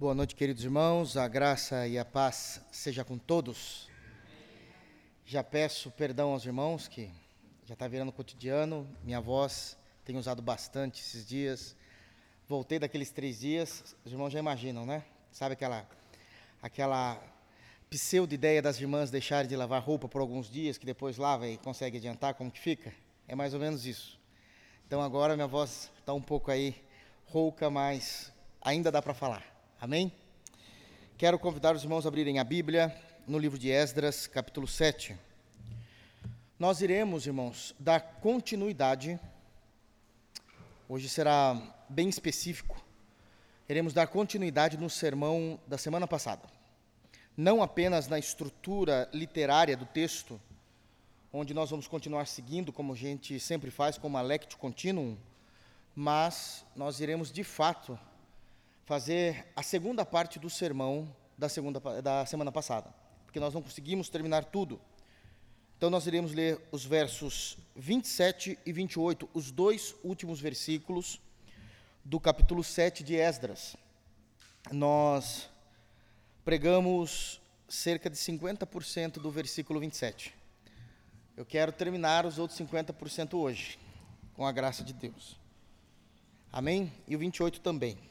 [0.00, 1.16] Boa noite, queridos irmãos.
[1.16, 3.88] A graça e a paz seja com todos.
[5.26, 7.10] Já peço perdão aos irmãos que
[7.66, 8.88] já está virando cotidiano.
[9.02, 11.74] Minha voz tem usado bastante esses dias.
[12.46, 13.96] Voltei daqueles três dias.
[14.04, 15.02] Os irmãos já imaginam, né?
[15.32, 15.84] Sabe aquela
[16.62, 17.20] aquela
[17.90, 21.58] pseudo ideia das irmãs deixarem de lavar roupa por alguns dias, que depois lava e
[21.58, 22.94] consegue adiantar como que fica?
[23.26, 24.16] É mais ou menos isso.
[24.86, 26.80] Então agora minha voz está um pouco aí
[27.26, 29.57] rouca, mas ainda dá para falar.
[29.80, 30.10] Amém?
[31.16, 32.92] Quero convidar os irmãos a abrirem a Bíblia
[33.28, 35.16] no livro de Esdras, capítulo 7.
[36.58, 39.20] Nós iremos, irmãos, dar continuidade.
[40.88, 41.56] Hoje será
[41.88, 42.84] bem específico.
[43.68, 46.42] Iremos dar continuidade no sermão da semana passada.
[47.36, 50.40] Não apenas na estrutura literária do texto,
[51.32, 55.16] onde nós vamos continuar seguindo, como a gente sempre faz, com uma lectio continuum,
[55.94, 57.96] mas nós iremos de fato
[58.88, 62.88] fazer a segunda parte do sermão da, segunda, da semana passada,
[63.26, 64.80] porque nós não conseguimos terminar tudo.
[65.76, 71.20] Então, nós iremos ler os versos 27 e 28, os dois últimos versículos
[72.02, 73.76] do capítulo 7 de Esdras.
[74.72, 75.50] Nós
[76.42, 80.34] pregamos cerca de 50% do versículo 27.
[81.36, 83.78] Eu quero terminar os outros 50% hoje,
[84.32, 85.38] com a graça de Deus.
[86.50, 86.90] Amém?
[87.06, 88.08] E o 28 também.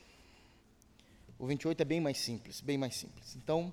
[1.39, 3.35] O 28 é bem mais simples, bem mais simples.
[3.35, 3.71] Então,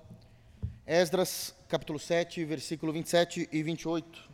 [0.85, 4.29] Esdras, capítulo 7, versículo 27 e 28.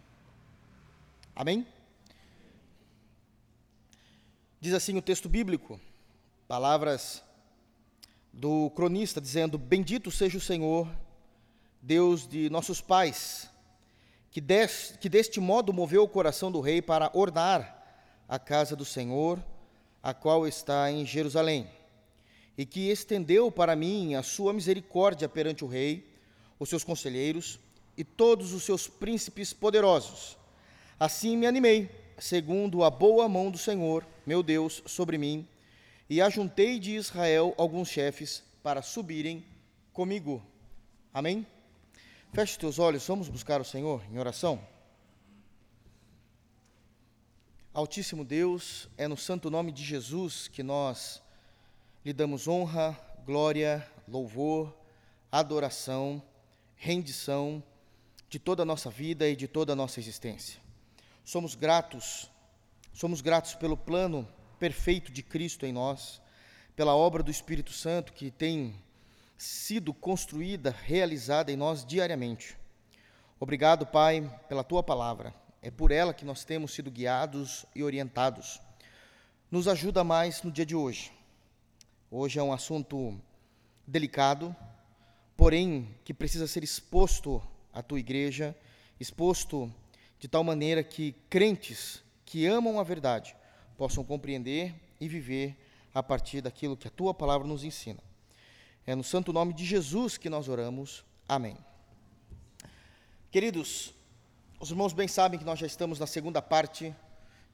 [1.33, 1.65] Amém?
[4.59, 5.79] Diz assim o texto bíblico,
[6.45, 7.23] palavras
[8.33, 10.93] do cronista dizendo: Bendito seja o Senhor,
[11.81, 13.49] Deus de nossos pais,
[14.29, 17.81] que, des, que deste modo moveu o coração do rei para ornar
[18.27, 19.41] a casa do Senhor,
[20.03, 21.79] a qual está em Jerusalém
[22.61, 26.07] e que estendeu para mim a sua misericórdia perante o rei,
[26.59, 27.59] os seus conselheiros
[27.97, 30.37] e todos os seus príncipes poderosos.
[30.99, 35.47] Assim me animei, segundo a boa mão do Senhor, meu Deus, sobre mim,
[36.07, 39.43] e ajuntei de Israel alguns chefes para subirem
[39.91, 40.39] comigo.
[41.11, 41.47] Amém?
[42.31, 44.61] Feche teus olhos, vamos buscar o Senhor em oração.
[47.73, 51.20] Altíssimo Deus, é no santo nome de Jesus que nós
[52.03, 54.75] lhe damos honra, glória, louvor,
[55.31, 56.21] adoração,
[56.75, 57.63] rendição
[58.27, 60.59] de toda a nossa vida e de toda a nossa existência.
[61.23, 62.29] Somos gratos,
[62.91, 64.27] somos gratos pelo plano
[64.59, 66.19] perfeito de Cristo em nós,
[66.75, 68.75] pela obra do Espírito Santo que tem
[69.37, 72.57] sido construída, realizada em nós diariamente.
[73.39, 75.35] Obrigado, Pai, pela tua palavra.
[75.61, 78.59] É por ela que nós temos sido guiados e orientados.
[79.51, 81.11] Nos ajuda mais no dia de hoje
[82.13, 83.17] Hoje é um assunto
[83.87, 84.53] delicado,
[85.37, 87.41] porém que precisa ser exposto
[87.71, 88.53] à tua igreja,
[88.99, 89.73] exposto
[90.19, 93.33] de tal maneira que crentes que amam a verdade
[93.77, 95.55] possam compreender e viver
[95.93, 98.03] a partir daquilo que a tua palavra nos ensina.
[98.85, 101.05] É no santo nome de Jesus que nós oramos.
[101.29, 101.57] Amém.
[103.31, 103.93] Queridos,
[104.59, 106.93] os irmãos bem sabem que nós já estamos na segunda parte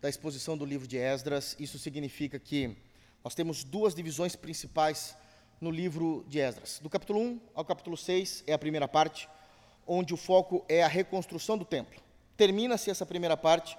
[0.01, 1.55] da exposição do livro de Esdras.
[1.59, 2.75] Isso significa que
[3.23, 5.15] nós temos duas divisões principais
[5.59, 6.79] no livro de Esdras.
[6.81, 9.27] Do capítulo 1 ao capítulo 6 é a primeira parte,
[9.85, 12.01] onde o foco é a reconstrução do templo.
[12.35, 13.77] Termina-se essa primeira parte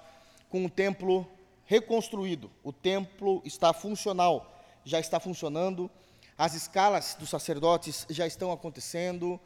[0.49, 1.29] com o templo
[1.65, 2.51] reconstruído.
[2.63, 5.89] O templo está funcional, já está funcionando,
[6.37, 9.39] as escalas dos sacerdotes já estão acontecendo,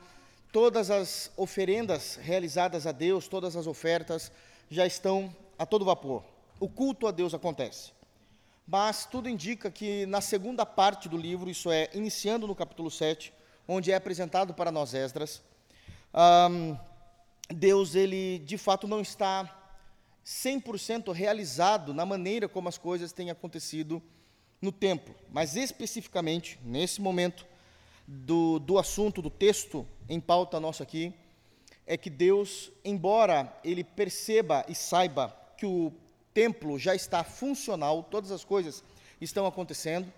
[0.52, 4.31] todas as oferendas realizadas a Deus, todas as ofertas
[4.70, 6.24] já estão a todo vapor.
[6.60, 7.92] O culto a Deus acontece.
[8.66, 13.34] Mas tudo indica que na segunda parte do livro, isso é, iniciando no capítulo 7,
[13.68, 15.41] onde é apresentado para nós Esdras,
[16.13, 16.78] um,
[17.50, 19.63] Deus, ele de fato não está
[20.25, 24.01] 100% realizado na maneira como as coisas têm acontecido
[24.62, 27.45] no templo, mas especificamente, nesse momento
[28.07, 31.13] do, do assunto, do texto em pauta nosso aqui,
[31.86, 35.92] é que Deus, embora ele perceba e saiba que o
[36.33, 38.83] templo já está funcional, todas as coisas
[39.21, 40.12] estão acontecendo.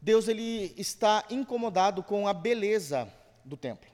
[0.00, 3.12] Deus ele está incomodado com a beleza
[3.44, 3.90] do templo.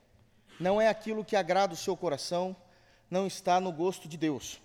[0.59, 2.55] Não é aquilo que agrada o seu coração,
[3.11, 4.61] não está no gosto de Deus.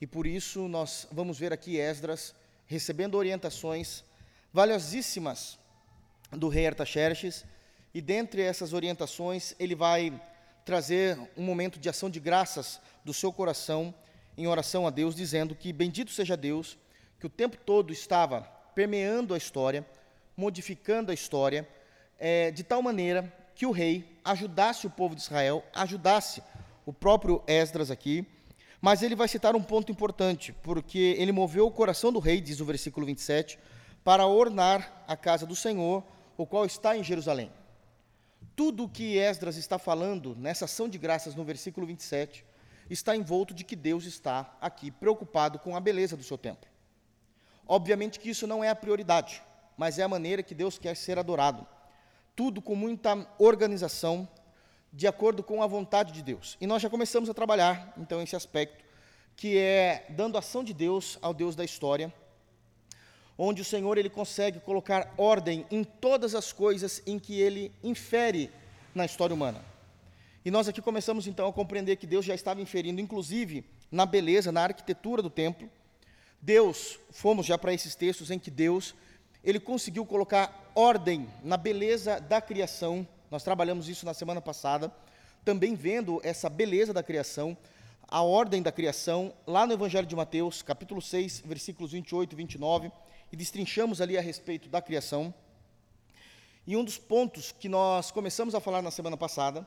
[0.00, 2.34] E por isso nós vamos ver aqui Esdras
[2.66, 4.04] recebendo orientações
[4.52, 5.58] valiosíssimas
[6.30, 7.44] do rei Artaxerxes,
[7.92, 10.20] e dentre essas orientações ele vai
[10.64, 13.94] trazer um momento de ação de graças do seu coração
[14.38, 16.78] em oração a Deus, dizendo que bendito seja Deus,
[17.18, 18.42] que o tempo todo estava
[18.72, 19.84] permeando a história,
[20.36, 21.68] modificando a história,
[22.16, 26.40] é, de tal maneira que o rei ajudasse o povo de Israel, ajudasse
[26.86, 28.24] o próprio Esdras aqui,
[28.80, 32.60] mas ele vai citar um ponto importante, porque ele moveu o coração do rei, diz
[32.60, 33.58] o versículo 27,
[34.04, 36.04] para ornar a casa do Senhor,
[36.36, 37.50] o qual está em Jerusalém.
[38.54, 42.46] Tudo o que Esdras está falando nessa ação de graças no versículo 27
[42.88, 46.68] está envolto de que Deus está aqui preocupado com a beleza do seu templo.
[47.66, 49.42] Obviamente que isso não é a prioridade,
[49.76, 51.66] mas é a maneira que Deus quer ser adorado.
[52.34, 54.28] Tudo com muita organização,
[54.92, 56.56] de acordo com a vontade de Deus.
[56.60, 58.84] E nós já começamos a trabalhar, então, esse aspecto,
[59.36, 62.12] que é dando ação de Deus ao Deus da história,
[63.36, 68.50] onde o Senhor ele consegue colocar ordem em todas as coisas em que ele infere
[68.94, 69.62] na história humana.
[70.44, 74.52] E nós aqui começamos então a compreender que Deus já estava inferindo, inclusive, na beleza,
[74.52, 75.68] na arquitetura do templo.
[76.40, 78.94] Deus, fomos já para esses textos em que Deus,
[79.42, 83.06] ele conseguiu colocar ordem na beleza da criação.
[83.30, 84.92] Nós trabalhamos isso na semana passada,
[85.44, 87.56] também vendo essa beleza da criação,
[88.06, 92.92] a ordem da criação, lá no Evangelho de Mateus, capítulo 6, versículos 28 e 29,
[93.32, 95.34] e destrinchamos ali a respeito da criação.
[96.66, 99.66] E um dos pontos que nós começamos a falar na semana passada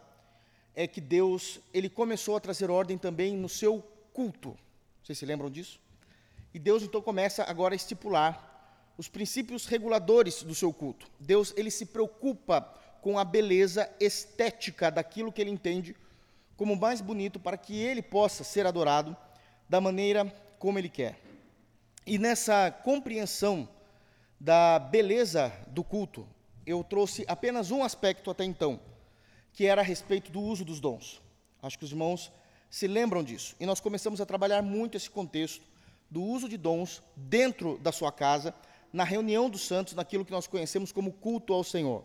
[0.76, 3.84] é que Deus, ele começou a trazer ordem também no seu
[4.14, 4.58] culto.
[5.04, 5.80] Vocês se lembram disso?
[6.54, 8.50] E Deus então começa agora a estipular
[8.98, 11.08] os princípios reguladores do seu culto.
[11.20, 12.62] Deus, ele se preocupa
[13.02, 15.96] com a beleza estética daquilo que ele entende
[16.56, 19.18] como mais bonito para que ele possa ser adorado
[19.68, 20.26] da maneira
[20.60, 21.20] como ele quer.
[22.06, 23.68] E nessa compreensão
[24.40, 26.28] da beleza do culto,
[26.66, 28.80] eu trouxe apenas um aspecto até então,
[29.54, 31.22] que era a respeito do uso dos dons.
[31.62, 32.32] Acho que os irmãos
[32.70, 33.56] se lembram disso.
[33.60, 35.64] E nós começamos a trabalhar muito esse contexto
[36.10, 38.54] do uso de dons dentro da sua casa,
[38.92, 42.04] na reunião dos santos, naquilo que nós conhecemos como culto ao Senhor.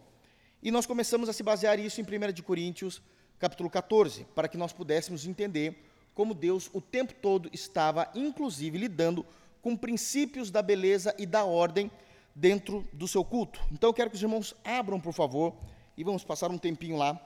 [0.62, 3.00] E nós começamos a se basear isso em 1 de Coríntios,
[3.38, 5.84] capítulo 14, para que nós pudéssemos entender
[6.14, 9.24] como Deus o tempo todo estava, inclusive, lidando
[9.60, 11.90] com princípios da beleza e da ordem
[12.34, 13.60] dentro do seu culto.
[13.70, 15.54] Então eu quero que os irmãos abram, por favor,
[15.96, 17.25] e vamos passar um tempinho lá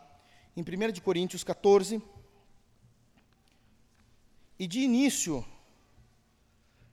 [0.57, 2.03] em 1 de Coríntios 14.
[4.59, 5.45] E de início,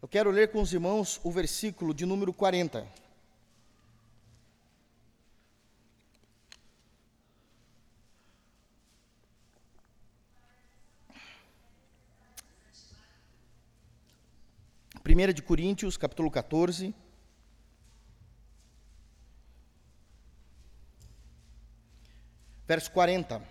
[0.01, 2.87] eu quero ler com os irmãos o versículo de número 40.
[15.03, 16.93] Primeira de Coríntios, capítulo 14.
[22.67, 23.41] Verso 40.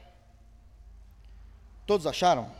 [1.87, 2.51] Todos acharam?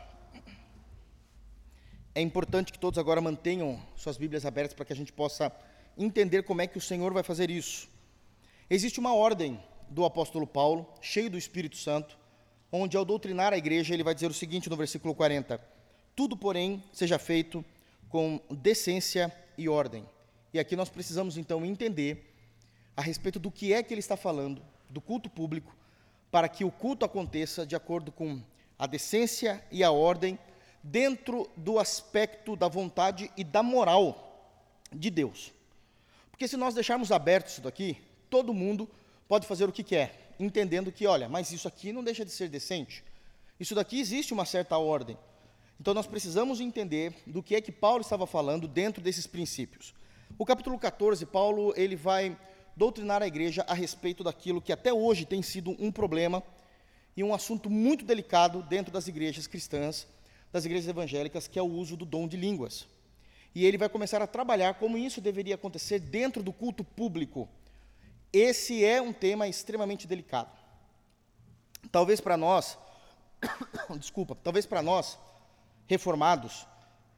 [2.17, 5.53] é importante que todos agora mantenham suas Bíblias abertas para que a gente possa
[5.99, 7.91] entender como é que o Senhor vai fazer isso.
[8.71, 12.17] Existe uma ordem do apóstolo Paulo, cheio do Espírito Santo,
[12.73, 15.61] onde ao doutrinar a igreja ele vai dizer o seguinte no versículo 40:
[16.17, 17.63] Tudo, porém, seja feito
[18.09, 20.09] com decência e ordem.
[20.55, 22.35] E aqui nós precisamos então entender
[22.97, 25.77] a respeito do que é que ele está falando, do culto público,
[26.31, 28.43] para que o culto aconteça de acordo com
[28.79, 30.39] a decência e a ordem
[30.83, 34.55] dentro do aspecto da vontade e da moral
[34.93, 35.53] de Deus.
[36.31, 37.97] Porque se nós deixarmos aberto isso daqui,
[38.29, 38.89] todo mundo
[39.27, 42.49] pode fazer o que quer, entendendo que, olha, mas isso aqui não deixa de ser
[42.49, 43.03] decente.
[43.59, 45.17] Isso daqui existe uma certa ordem.
[45.81, 49.95] Então nós precisamos entender do que é que Paulo estava falando dentro desses princípios.
[50.39, 52.37] O capítulo 14, Paulo, ele vai
[52.77, 56.43] doutrinar a igreja a respeito daquilo que até hoje tem sido um problema
[57.17, 60.07] e um assunto muito delicado dentro das igrejas cristãs,
[60.53, 62.87] das igrejas evangélicas, que é o uso do dom de línguas.
[63.55, 67.49] E ele vai começar a trabalhar como isso deveria acontecer dentro do culto público.
[68.31, 70.51] Esse é um tema extremamente delicado.
[71.91, 72.77] Talvez para nós,
[73.99, 75.19] desculpa, talvez para nós,
[75.87, 76.67] reformados,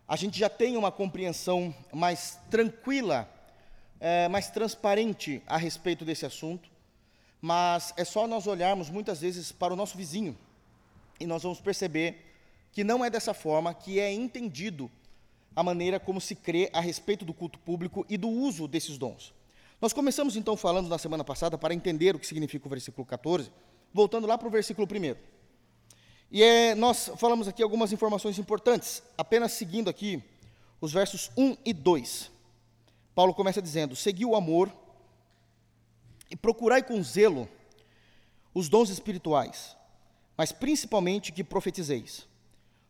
[0.07, 3.29] a gente já tenha uma compreensão mais tranquila,
[4.01, 6.69] é, mais transparente a respeito desse assunto,
[7.41, 10.37] mas é só nós olharmos muitas vezes para o nosso vizinho
[11.21, 12.25] e nós vamos perceber
[12.73, 14.91] que não é dessa forma que é entendido
[15.55, 19.35] a maneira como se crê a respeito do culto público e do uso desses dons.
[19.81, 23.51] Nós começamos então falando na semana passada para entender o que significa o versículo 14,
[23.93, 25.17] voltando lá para o versículo 1.
[26.31, 30.23] E é, nós falamos aqui algumas informações importantes, apenas seguindo aqui
[30.81, 32.31] os versos 1 e 2.
[33.19, 34.73] Paulo começa dizendo: Segui o amor
[36.31, 37.49] e procurai com zelo
[38.55, 39.77] os dons espirituais,
[40.37, 42.29] mas principalmente que profetizeis.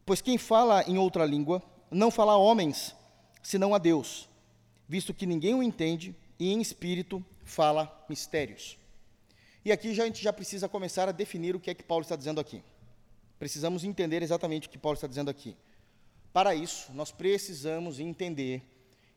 [0.04, 2.94] Pois quem fala em outra língua não fala a homens,
[3.42, 4.28] senão a Deus,
[4.86, 8.78] visto que ninguém o entende e em espírito fala mistérios.
[9.64, 12.02] E aqui já, a gente já precisa começar a definir o que é que Paulo
[12.02, 12.62] está dizendo aqui.
[13.38, 15.56] Precisamos entender exatamente o que Paulo está dizendo aqui.
[16.34, 18.62] Para isso, nós precisamos entender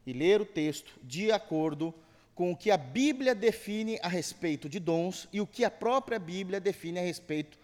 [0.05, 1.93] e ler o texto de acordo
[2.33, 6.17] com o que a Bíblia define a respeito de dons e o que a própria
[6.17, 7.57] Bíblia define a respeito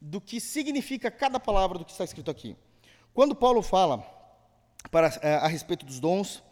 [0.00, 2.56] do que significa cada palavra do que está escrito aqui.
[3.14, 4.04] Quando Paulo fala
[4.90, 6.42] para, eh, a respeito dos dons,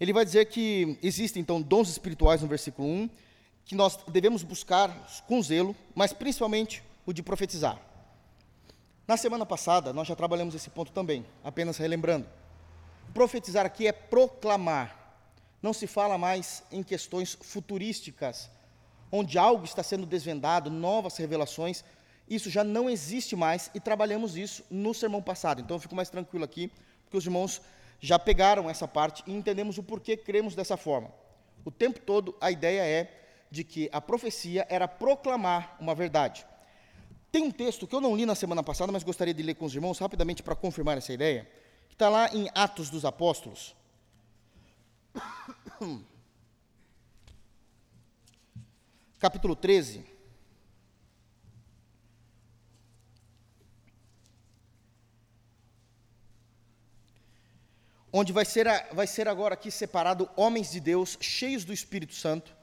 [0.00, 3.10] ele vai dizer que existem então dons espirituais no versículo 1,
[3.64, 4.90] que nós devemos buscar
[5.26, 7.80] com zelo, mas principalmente o de profetizar.
[9.06, 12.26] Na semana passada, nós já trabalhamos esse ponto também, apenas relembrando.
[13.18, 14.96] Profetizar aqui é proclamar.
[15.60, 18.48] Não se fala mais em questões futurísticas,
[19.10, 21.82] onde algo está sendo desvendado, novas revelações.
[22.30, 25.60] Isso já não existe mais e trabalhamos isso no sermão passado.
[25.60, 26.70] Então eu fico mais tranquilo aqui,
[27.02, 27.60] porque os irmãos
[27.98, 31.12] já pegaram essa parte e entendemos o porquê cremos dessa forma.
[31.64, 33.12] O tempo todo a ideia é
[33.50, 36.46] de que a profecia era proclamar uma verdade.
[37.32, 39.64] Tem um texto que eu não li na semana passada, mas gostaria de ler com
[39.64, 41.48] os irmãos rapidamente para confirmar essa ideia,
[41.98, 43.74] está lá em Atos dos Apóstolos.
[49.18, 50.04] Capítulo 13.
[58.12, 62.14] Onde vai ser, a, vai ser agora aqui separado homens de Deus cheios do Espírito
[62.14, 62.56] Santo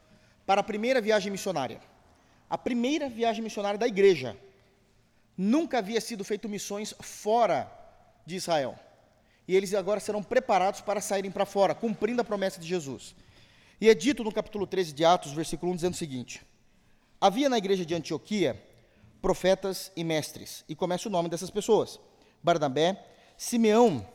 [0.46, 1.82] para a primeira viagem missionária.
[2.48, 4.34] A primeira viagem missionária da igreja.
[5.36, 7.70] Nunca havia sido feito missões fora
[8.24, 8.85] de Israel.
[9.48, 13.14] E eles agora serão preparados para saírem para fora, cumprindo a promessa de Jesus.
[13.80, 16.44] E é dito no capítulo 13 de Atos, versículo 1, dizendo o seguinte:
[17.20, 18.60] Havia na igreja de Antioquia
[19.22, 22.00] profetas e mestres, e começa o nome dessas pessoas:
[22.42, 23.04] Barnabé,
[23.36, 24.06] Simeão,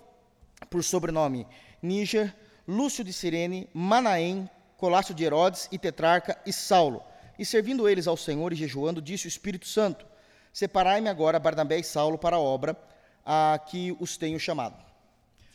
[0.69, 1.47] por sobrenome
[1.81, 2.35] Níger,
[2.67, 7.03] Lúcio de Sirene, Manaém, Colácio de Herodes e Tetrarca e Saulo.
[7.37, 10.05] E servindo eles ao Senhor e jejuando, disse o Espírito Santo:
[10.51, 12.77] Separai-me agora Barnabé e Saulo para a obra
[13.25, 14.90] a que os tenho chamado.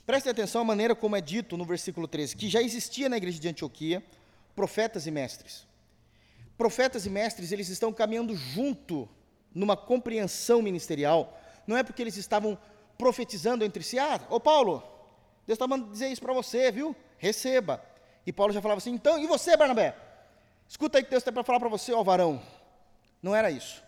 [0.06, 3.40] Prestem atenção à maneira como é dito no versículo 13, que já existia na igreja
[3.40, 4.04] de Antioquia
[4.54, 5.66] profetas e mestres.
[6.56, 9.08] Profetas e mestres, eles estão caminhando junto
[9.52, 11.36] numa compreensão ministerial.
[11.66, 12.56] Não é porque eles estavam
[12.96, 14.80] profetizando entre si, ah, ô Paulo,
[15.44, 16.94] Deus está mandando dizer isso para você, viu?
[17.18, 17.82] Receba.
[18.24, 19.96] E Paulo já falava assim: então, e você, Barnabé?
[20.68, 22.40] Escuta aí que Deus tem para falar para você, ó varão.
[23.20, 23.82] Não era isso.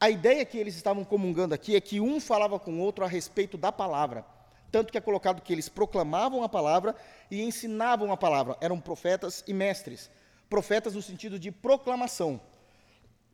[0.00, 3.08] A ideia que eles estavam comungando aqui é que um falava com o outro a
[3.08, 4.24] respeito da palavra.
[4.72, 6.96] Tanto que é colocado que eles proclamavam a palavra
[7.30, 8.56] e ensinavam a palavra.
[8.58, 10.10] Eram profetas e mestres.
[10.48, 12.40] Profetas no sentido de proclamação.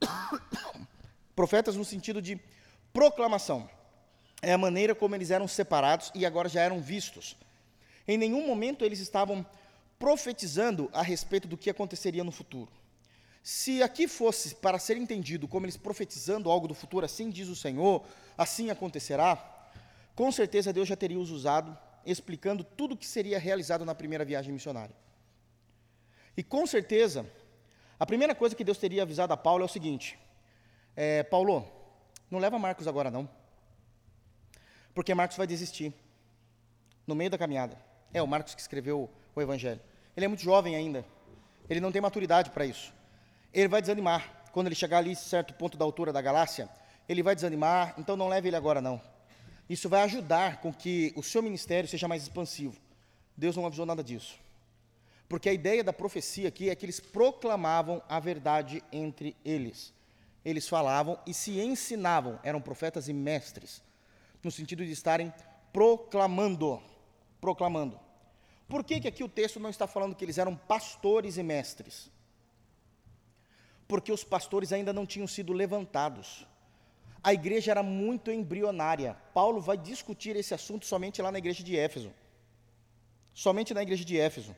[1.37, 2.41] profetas no sentido de
[2.93, 3.71] proclamação.
[4.43, 7.37] É a maneira como eles eram separados e agora já eram vistos.
[8.07, 9.47] Em nenhum momento eles estavam
[9.97, 12.71] profetizando a respeito do que aconteceria no futuro.
[13.43, 17.57] Se aqui fosse para ser entendido como eles profetizando algo do futuro, assim diz o
[17.57, 18.05] Senhor,
[18.37, 19.58] assim acontecerá,
[20.19, 24.25] com certeza Deus já teria os usado explicando tudo o que seria realizado na primeira
[24.25, 24.93] viagem missionária.
[26.37, 27.25] E com certeza,
[28.01, 30.19] a primeira coisa que Deus teria avisado a Paulo é o seguinte:
[30.97, 31.65] é, Paulo,
[32.29, 33.29] não leva Marcos agora não,
[34.93, 35.95] porque Marcos vai desistir
[37.07, 37.79] no meio da caminhada.
[38.13, 39.81] É o Marcos que escreveu o Evangelho.
[40.17, 41.05] Ele é muito jovem ainda.
[41.71, 42.93] Ele não tem maturidade para isso.
[43.55, 44.49] Ele vai desanimar.
[44.51, 46.69] Quando ele chegar ali, certo ponto da altura da galáxia,
[47.09, 47.95] ele vai desanimar.
[47.97, 49.01] Então não leve ele agora, não.
[49.69, 52.77] Isso vai ajudar com que o seu ministério seja mais expansivo.
[53.37, 54.39] Deus não avisou nada disso.
[55.29, 59.93] Porque a ideia da profecia aqui é que eles proclamavam a verdade entre eles.
[60.45, 63.83] Eles falavam e se ensinavam, eram profetas e mestres,
[64.43, 65.33] no sentido de estarem
[65.73, 66.81] proclamando,
[67.41, 68.01] proclamando.
[68.67, 72.11] Por que, que aqui o texto não está falando que eles eram pastores e mestres?
[73.87, 76.47] Porque os pastores ainda não tinham sido levantados.
[77.23, 79.17] A igreja era muito embrionária.
[79.35, 82.13] Paulo vai discutir esse assunto somente lá na igreja de Éfeso.
[83.35, 84.55] Somente na igreja de Éfeso.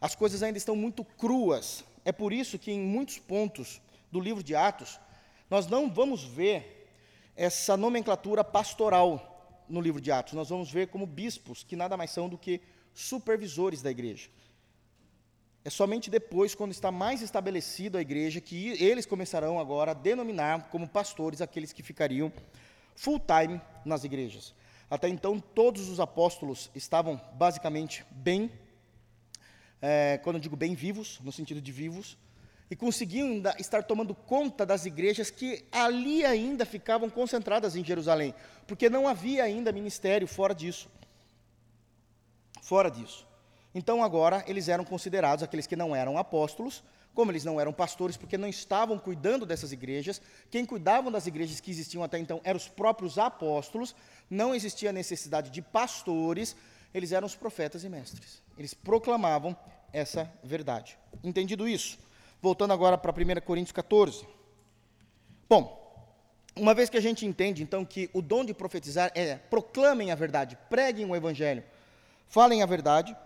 [0.00, 1.84] As coisas ainda estão muito cruas.
[2.04, 3.80] É por isso que em muitos pontos
[4.12, 5.00] do livro de Atos,
[5.48, 6.88] nós não vamos ver
[7.34, 10.34] essa nomenclatura pastoral no livro de Atos.
[10.34, 12.60] Nós vamos ver como bispos, que nada mais são do que
[12.92, 14.28] supervisores da igreja.
[15.64, 20.68] É somente depois, quando está mais estabelecido a igreja, que eles começarão agora a denominar
[20.70, 22.30] como pastores aqueles que ficariam
[22.94, 24.54] full time nas igrejas.
[24.90, 28.50] Até então, todos os apóstolos estavam basicamente bem,
[29.80, 32.18] é, quando eu digo bem vivos, no sentido de vivos,
[32.70, 38.34] e conseguiam ainda estar tomando conta das igrejas que ali ainda ficavam concentradas em Jerusalém,
[38.66, 40.88] porque não havia ainda ministério fora disso
[42.64, 43.26] fora disso.
[43.74, 46.82] Então agora eles eram considerados, aqueles que não eram apóstolos,
[47.14, 51.60] como eles não eram pastores, porque não estavam cuidando dessas igrejas, quem cuidavam das igrejas
[51.60, 53.94] que existiam até então eram os próprios apóstolos,
[54.28, 56.56] não existia necessidade de pastores,
[56.92, 58.42] eles eram os profetas e mestres.
[58.56, 59.56] Eles proclamavam
[59.92, 60.98] essa verdade.
[61.22, 61.98] Entendido isso?
[62.42, 64.26] Voltando agora para 1 Coríntios 14.
[65.48, 65.82] Bom,
[66.56, 70.14] uma vez que a gente entende, então, que o dom de profetizar é proclamem a
[70.14, 71.64] verdade, preguem o evangelho,
[72.28, 73.16] falem a verdade,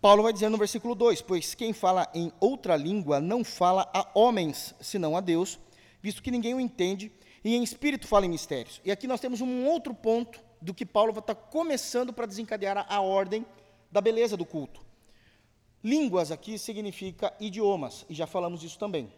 [0.00, 4.08] Paulo vai dizer no versículo 2: Pois quem fala em outra língua não fala a
[4.14, 5.58] homens, senão a Deus,
[6.00, 7.12] visto que ninguém o entende,
[7.44, 8.80] e em espírito fala em mistérios.
[8.82, 12.96] E aqui nós temos um outro ponto do que Paulo está começando para desencadear a,
[12.96, 13.44] a ordem
[13.92, 14.80] da beleza do culto.
[15.84, 19.12] Línguas aqui significa idiomas, e já falamos disso também.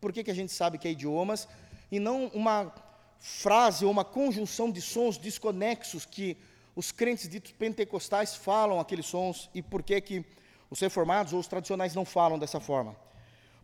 [0.00, 1.48] Por que, que a gente sabe que é idiomas
[1.90, 2.72] e não uma
[3.18, 6.36] frase ou uma conjunção de sons desconexos que
[6.78, 10.24] os crentes ditos pentecostais falam aqueles sons e por que, que
[10.70, 12.94] os reformados ou os tradicionais não falam dessa forma?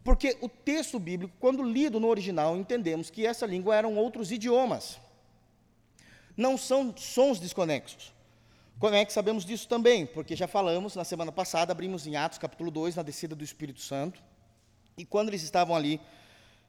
[0.02, 4.99] Porque o texto bíblico, quando lido no original, entendemos que essa língua eram outros idiomas.
[6.37, 8.12] Não são sons desconexos.
[8.80, 10.06] Como é que sabemos disso também?
[10.06, 13.80] Porque já falamos na semana passada, abrimos em Atos capítulo 2, na descida do Espírito
[13.80, 14.21] Santo.
[14.99, 16.00] E quando eles estavam ali,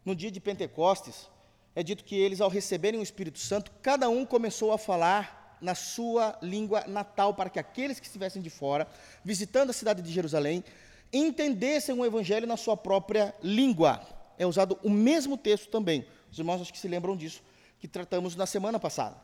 [0.06, 1.28] no dia de Pentecostes,
[1.76, 5.74] é dito que eles, ao receberem o Espírito Santo, cada um começou a falar na
[5.74, 8.88] sua língua natal, para que aqueles que estivessem de fora,
[9.24, 10.64] visitando a cidade de Jerusalém,
[11.12, 14.00] entendessem o Evangelho na sua própria língua.
[14.38, 16.06] É usado o mesmo texto também.
[16.32, 17.42] Os irmãos acho que se lembram disso,
[17.80, 19.18] que tratamos na semana passada.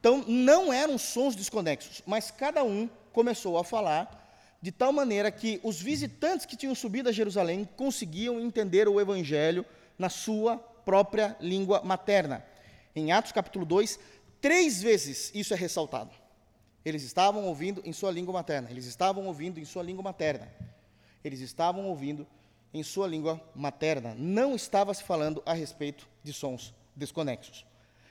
[0.00, 4.24] Então, não eram sons desconexos, mas cada um começou a falar
[4.60, 9.64] de tal maneira que os visitantes que tinham subido a Jerusalém conseguiam entender o Evangelho
[9.96, 12.44] na sua própria língua materna.
[12.96, 14.00] Em Atos capítulo 2,
[14.46, 16.12] Três vezes isso é ressaltado.
[16.84, 18.70] Eles estavam ouvindo em sua língua materna.
[18.70, 20.48] Eles estavam ouvindo em sua língua materna.
[21.24, 22.24] Eles estavam ouvindo
[22.72, 24.14] em sua língua materna.
[24.16, 27.66] Não estava se falando a respeito de sons desconexos.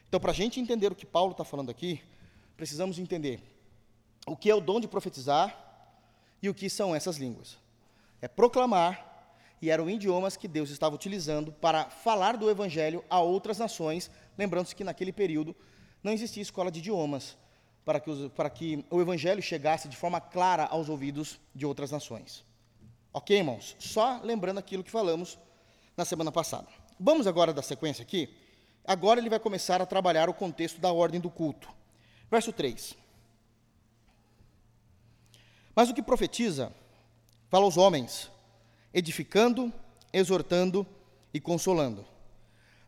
[0.09, 2.01] Então, para a gente entender o que Paulo está falando aqui,
[2.57, 3.39] precisamos entender
[4.27, 5.57] o que é o dom de profetizar
[6.41, 7.57] e o que são essas línguas.
[8.21, 13.57] É proclamar, e eram idiomas que Deus estava utilizando para falar do evangelho a outras
[13.57, 15.55] nações, lembrando-se que naquele período
[16.05, 17.35] não existia escola de idiomas
[17.83, 21.89] para que, os, para que o evangelho chegasse de forma clara aos ouvidos de outras
[21.89, 22.45] nações.
[23.11, 23.75] Ok, irmãos?
[23.79, 25.35] Só lembrando aquilo que falamos
[25.97, 26.67] na semana passada.
[26.99, 28.29] Vamos agora dar sequência aqui.
[28.85, 31.67] Agora ele vai começar a trabalhar o contexto da ordem do culto.
[32.29, 32.95] Verso 3.
[35.75, 36.71] Mas o que profetiza,
[37.49, 38.29] fala aos homens,
[38.93, 39.73] edificando,
[40.13, 40.85] exortando
[41.33, 42.05] e consolando.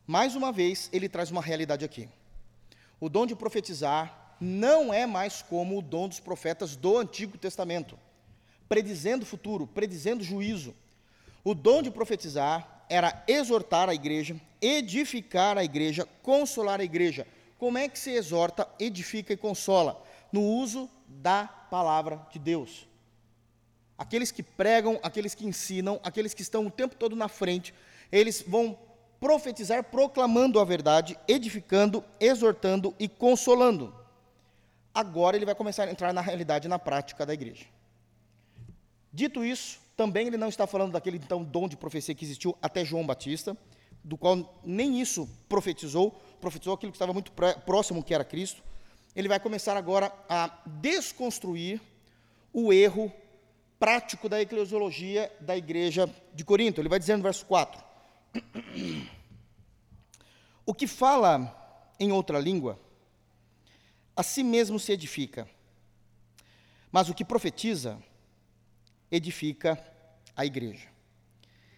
[0.06, 2.08] Mais uma vez, ele traz uma realidade aqui.
[3.00, 7.98] O dom de profetizar não é mais como o dom dos profetas do Antigo Testamento,
[8.68, 10.76] predizendo o futuro, predizendo juízo.
[11.44, 17.28] O dom de profetizar era exortar a igreja, edificar a igreja, consolar a igreja.
[17.58, 20.04] Como é que se exorta, edifica e consola?
[20.32, 22.88] No uso da palavra de Deus.
[23.98, 27.74] Aqueles que pregam, aqueles que ensinam, aqueles que estão o tempo todo na frente,
[28.12, 28.78] eles vão
[29.20, 33.94] profetizar proclamando a verdade, edificando, exortando e consolando.
[34.94, 37.66] Agora ele vai começar a entrar na realidade, na prática da igreja.
[39.12, 42.86] Dito isso, também ele não está falando daquele então dom de profecia que existiu até
[42.86, 43.58] João Batista,
[44.04, 47.32] do qual nem isso profetizou, profetizou aquilo que estava muito
[47.66, 48.64] próximo que era Cristo.
[49.16, 51.82] Ele vai começar agora a desconstruir
[52.54, 53.12] o erro
[53.80, 56.80] prático da eclesiologia da igreja de Corinto.
[56.80, 57.84] Ele vai dizer no verso 4:
[60.66, 61.54] o que fala
[62.00, 62.80] em outra língua,
[64.16, 65.50] a si mesmo se edifica,
[66.92, 68.02] mas o que profetiza,
[69.12, 69.82] edifica
[70.36, 70.90] a igreja.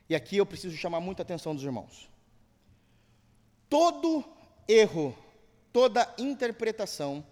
[0.09, 2.09] E aqui eu preciso chamar muita atenção dos irmãos.
[3.69, 4.25] Todo
[4.67, 5.15] erro,
[5.71, 7.23] toda interpretação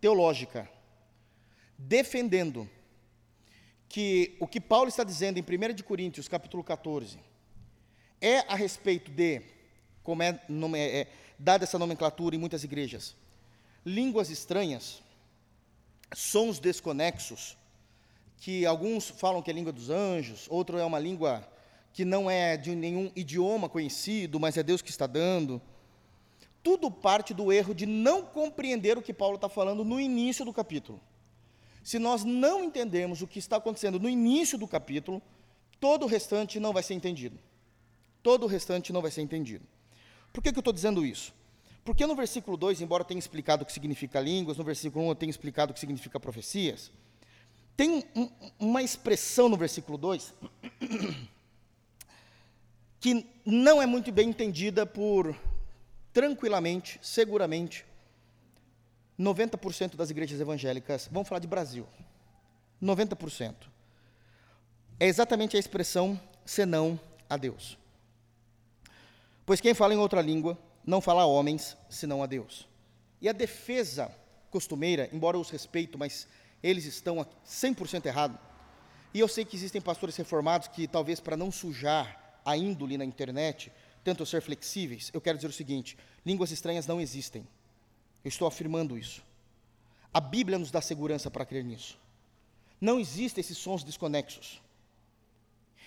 [0.00, 0.70] teológica,
[1.76, 2.68] defendendo
[3.88, 7.18] que o que Paulo está dizendo em 1 de Coríntios, capítulo 14,
[8.20, 9.42] é a respeito de,
[10.02, 11.06] como é, nome, é,
[11.38, 13.14] dada essa nomenclatura em muitas igrejas,
[13.84, 15.02] línguas estranhas,
[16.14, 17.56] sons desconexos,
[18.38, 21.46] que alguns falam que é língua dos anjos, outro é uma língua
[21.92, 25.60] que não é de nenhum idioma conhecido, mas é Deus que está dando.
[26.62, 30.52] Tudo parte do erro de não compreender o que Paulo está falando no início do
[30.52, 31.00] capítulo.
[31.82, 35.22] Se nós não entendermos o que está acontecendo no início do capítulo,
[35.80, 37.38] todo o restante não vai ser entendido
[38.26, 39.64] todo o restante não vai ser entendido.
[40.32, 41.32] Por que, que eu estou dizendo isso?
[41.84, 45.08] Porque no versículo 2, embora eu tenha explicado o que significa línguas, no versículo 1
[45.10, 46.90] eu tenho explicado o que significa profecias,
[47.76, 50.34] tem um, uma expressão no versículo 2
[52.98, 55.32] que não é muito bem entendida por,
[56.12, 57.86] tranquilamente, seguramente,
[59.16, 61.86] 90% das igrejas evangélicas, vamos falar de Brasil,
[62.82, 63.54] 90%.
[64.98, 66.98] É exatamente a expressão senão
[67.30, 67.78] a Deus.
[69.46, 72.68] Pois quem fala em outra língua não fala a homens, senão a Deus.
[73.20, 74.12] E a defesa
[74.50, 76.26] costumeira, embora eu os respeito, mas
[76.62, 78.38] eles estão 100% errados.
[79.14, 83.04] E eu sei que existem pastores reformados que, talvez para não sujar a índole na
[83.04, 85.10] internet, tentam ser flexíveis.
[85.14, 87.46] Eu quero dizer o seguinte: línguas estranhas não existem.
[88.24, 89.22] Eu estou afirmando isso.
[90.12, 91.98] A Bíblia nos dá segurança para crer nisso.
[92.80, 94.60] Não existem esses sons desconexos.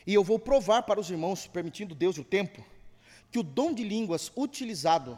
[0.08, 2.66] E eu vou provar para os irmãos, permitindo Deus o tempo,
[3.32, 5.18] que o dom de línguas utilizado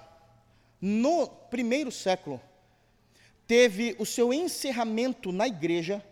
[0.79, 2.41] no primeiro século
[3.47, 6.03] teve o seu encerramento na igreja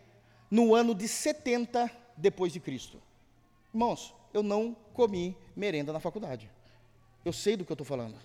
[0.49, 3.01] no ano de 70 depois de Cristo.
[3.73, 6.49] Irmãos, eu não comi merenda na faculdade.
[7.23, 8.15] Eu sei do que eu estou falando.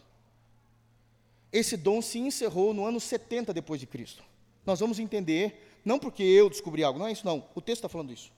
[1.53, 4.25] Esse dom se encerrou no ano 70 depois de Cristo.
[4.67, 7.47] Nós vamos entender, não porque eu descobri algo, não é isso não.
[7.55, 8.33] O texto está falando isso.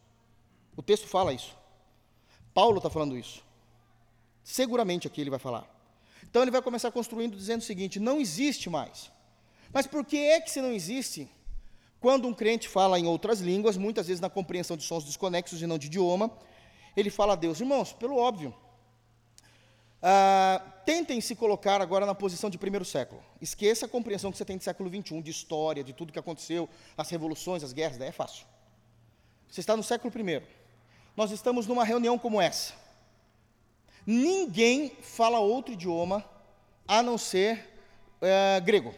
[0.76, 1.56] O texto fala isso.
[2.52, 3.42] Paulo está falando isso.
[4.46, 5.68] Seguramente aqui ele vai falar.
[6.22, 9.10] Então ele vai começar construindo dizendo o seguinte: não existe mais.
[9.72, 11.28] Mas por que é que se não existe?
[11.98, 15.66] Quando um crente fala em outras línguas, muitas vezes na compreensão de sons desconexos e
[15.66, 16.30] não de idioma,
[16.96, 18.54] ele fala a Deus, irmãos, pelo óbvio.
[20.00, 23.20] Ah, tentem se colocar agora na posição de primeiro século.
[23.42, 26.68] Esqueça a compreensão que você tem de século XXI, de história, de tudo que aconteceu,
[26.96, 28.46] as revoluções, as guerras, daí é fácil.
[29.48, 30.40] Você está no século I.
[31.16, 32.85] Nós estamos numa reunião como essa.
[34.06, 36.24] Ninguém fala outro idioma
[36.86, 37.68] a não ser
[38.20, 38.94] é, grego,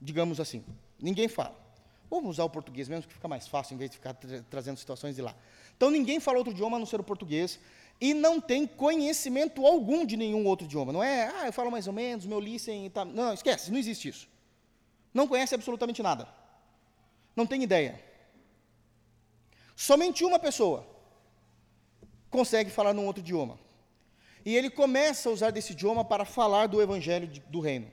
[0.00, 0.64] digamos assim.
[1.00, 1.58] Ninguém fala.
[2.08, 4.76] Vamos usar o português mesmo, que fica mais fácil, em vez de ficar tra trazendo
[4.76, 5.34] situações de lá.
[5.76, 7.58] Então, ninguém fala outro idioma a não ser o português
[8.00, 10.92] e não tem conhecimento algum de nenhum outro idioma.
[10.92, 13.04] Não é, ah, eu falo mais ou menos, meu listen e tal.
[13.04, 14.28] Não, esquece, não existe isso.
[15.12, 16.28] Não conhece absolutamente nada.
[17.34, 18.02] Não tem ideia.
[19.76, 20.86] Somente uma pessoa
[22.30, 23.58] consegue falar num outro idioma.
[24.44, 27.90] E ele começa a usar desse idioma para falar do evangelho de, do reino.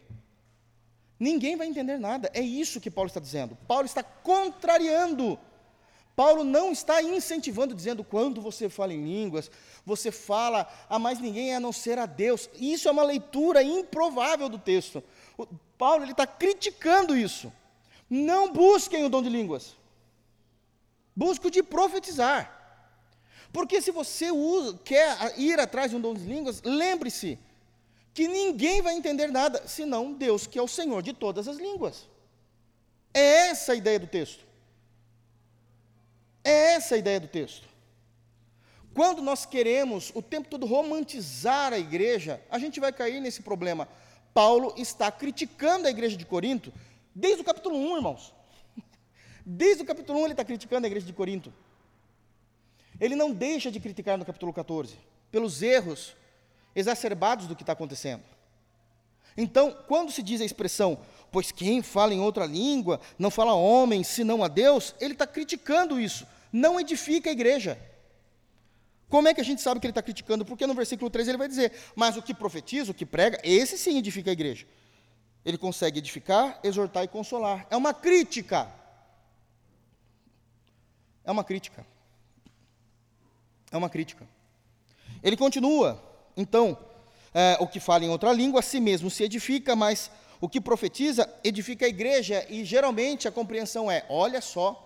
[1.19, 2.29] Ninguém vai entender nada.
[2.33, 3.57] É isso que Paulo está dizendo.
[3.67, 5.39] Paulo está contrariando.
[6.15, 9.51] Paulo não está incentivando, dizendo quando você fala em línguas,
[9.86, 12.49] você fala a mais ninguém a não ser a Deus.
[12.55, 15.03] Isso é uma leitura improvável do texto.
[15.38, 15.45] O,
[15.77, 17.53] Paulo ele está criticando isso.
[18.10, 19.75] Não busquem o dom de línguas.
[21.15, 22.57] Busque o de profetizar.
[23.51, 27.39] Porque se você usa, quer ir atrás de um dom de línguas, lembre-se
[28.13, 32.07] que ninguém vai entender nada, senão Deus, que é o Senhor de todas as línguas.
[33.13, 34.45] É essa a ideia do texto.
[36.43, 37.67] É essa a ideia do texto.
[38.93, 43.88] Quando nós queremos o tempo todo romantizar a igreja, a gente vai cair nesse problema.
[44.33, 46.73] Paulo está criticando a igreja de Corinto
[47.13, 48.33] desde o capítulo 1, irmãos.
[49.45, 51.53] Desde o capítulo 1 ele está criticando a igreja de Corinto.
[52.99, 54.95] Ele não deixa de criticar no capítulo 14,
[55.31, 56.15] pelos erros
[56.75, 58.23] exacerbados do que está acontecendo.
[59.36, 60.99] Então, quando se diz a expressão,
[61.31, 65.99] pois quem fala em outra língua não fala homem, senão a Deus, ele está criticando
[65.99, 67.77] isso, não edifica a igreja.
[69.10, 70.43] Como é que a gente sabe que ele está criticando?
[70.43, 73.77] Porque no versículo 3 ele vai dizer: Mas o que profetiza, o que prega, esse
[73.77, 74.65] sim edifica a igreja.
[75.45, 77.65] Ele consegue edificar, exortar e consolar.
[77.69, 78.69] É uma crítica.
[81.23, 81.86] É uma crítica.
[83.71, 84.27] É uma crítica.
[85.21, 86.01] Ele continua,
[86.36, 86.77] então,
[87.34, 90.62] é, o que fala em outra língua, a si mesmo se edifica, mas o que
[90.62, 94.84] profetiza edifica a igreja, e geralmente a compreensão é: olha só,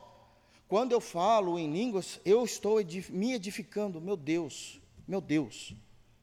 [0.67, 5.75] quando eu falo em línguas, eu estou edif me edificando, meu Deus, meu Deus,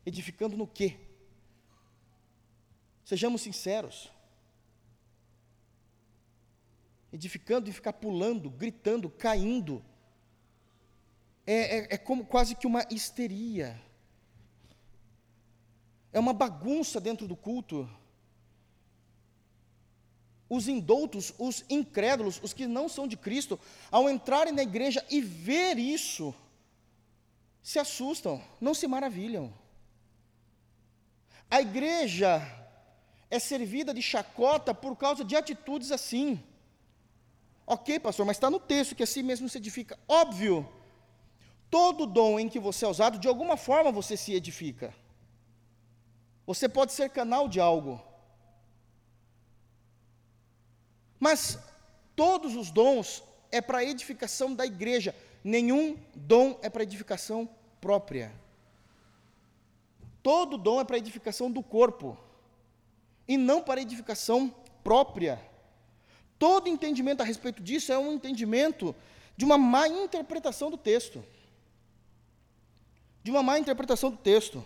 [0.07, 0.97] edificando no quê?
[3.05, 4.11] Sejamos sinceros.
[7.13, 9.83] Edificando e ficar pulando, gritando, caindo,
[11.51, 13.81] é, é, é como quase que uma histeria.
[16.13, 17.89] É uma bagunça dentro do culto.
[20.47, 23.59] Os indoutos, os incrédulos, os que não são de Cristo,
[23.91, 26.35] ao entrarem na igreja e ver isso,
[27.63, 29.51] se assustam, não se maravilham.
[31.51, 32.43] A igreja
[33.31, 36.43] é servida de chacota por causa de atitudes assim.
[37.67, 39.99] Ok, pastor, mas está no texto que assim mesmo se edifica.
[40.07, 40.67] Óbvio,
[41.71, 44.95] Todo dom em que você é usado, de alguma forma você se edifica.
[46.47, 48.01] Você pode ser canal de algo.
[51.21, 51.59] Mas
[52.17, 55.15] todos os dons é para edificação da igreja.
[55.45, 57.49] Nenhum dom é para edificação
[57.81, 58.33] própria.
[60.23, 62.19] todo dom é para edificação do corpo
[63.27, 65.41] e não para edificação própria.
[66.39, 68.95] Todo entendimento a respeito disso é um entendimento
[69.37, 71.25] de uma má interpretação do texto.
[73.29, 74.65] De uma má interpretação do texto.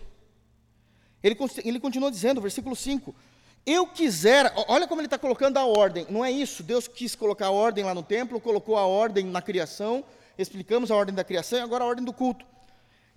[1.21, 3.13] Ele, ele continua dizendo, versículo 5:
[3.65, 6.63] Eu quisera, olha como ele está colocando a ordem, não é isso?
[6.63, 10.01] Deus quis colocar a ordem lá no templo, colocou a ordem na criação,
[10.37, 12.45] explicamos a ordem da criação e agora a ordem do culto.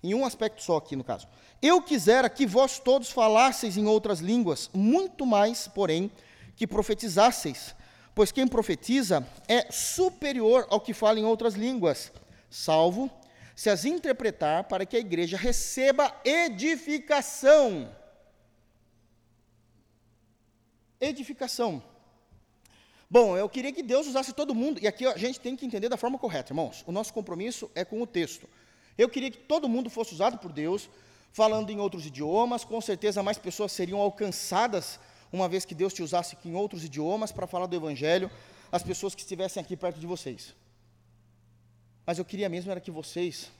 [0.03, 1.25] Em um aspecto só aqui, no caso.
[1.61, 6.11] Eu quisera que vós todos falasseis em outras línguas, muito mais, porém,
[6.57, 7.73] que profetizasseis
[8.13, 12.11] pois quem profetiza é superior ao que fala em outras línguas,
[12.49, 13.09] salvo
[13.57, 17.91] se as interpretar para que a igreja receba edificação.
[21.01, 21.81] Edificação.
[23.09, 25.89] Bom, eu queria que Deus usasse todo mundo, e aqui a gente tem que entender
[25.89, 26.83] da forma correta, irmãos.
[26.85, 28.47] O nosso compromisso é com o texto.
[28.95, 30.87] Eu queria que todo mundo fosse usado por Deus,
[31.31, 34.99] falando em outros idiomas, com certeza mais pessoas seriam alcançadas
[35.33, 38.29] uma vez que Deus te usasse em outros idiomas para falar do Evangelho
[38.71, 40.53] às pessoas que estivessem aqui perto de vocês.
[42.07, 43.51] Mas eu queria mesmo era que vocês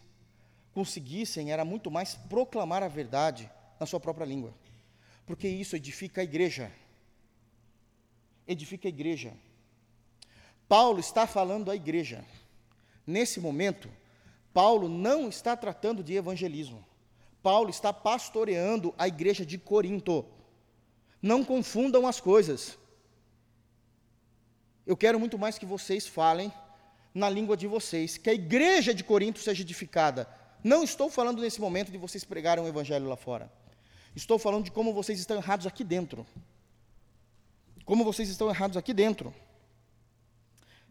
[0.73, 4.53] conseguissem, era muito mais proclamar a verdade na sua própria língua,
[5.25, 6.71] porque isso edifica a igreja.
[8.47, 9.33] Edifica a igreja.
[10.65, 12.23] Paulo está falando à igreja.
[13.05, 13.89] Nesse momento,
[14.53, 16.86] Paulo não está tratando de evangelismo.
[17.43, 20.25] Paulo está pastoreando a igreja de Corinto.
[21.21, 22.77] Não confundam as coisas.
[24.86, 26.49] Eu quero muito mais que vocês falem
[27.17, 30.27] na língua de vocês, que a igreja de Corinto seja edificada.
[30.63, 33.51] Não estou falando nesse momento de vocês pregarem o evangelho lá fora.
[34.15, 36.27] Estou falando de como vocês estão errados aqui dentro.
[37.86, 39.34] Como vocês estão errados aqui dentro.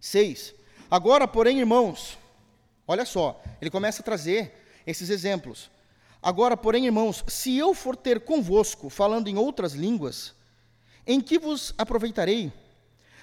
[0.01, 0.53] Seis.
[0.91, 2.19] Agora, porém, irmãos,
[2.89, 4.53] olha só, ele começa a trazer
[4.85, 5.71] esses exemplos.
[6.21, 10.35] Agora, porém, irmãos, se eu for ter convosco falando em outras línguas,
[11.07, 12.53] em que vos aproveitarei?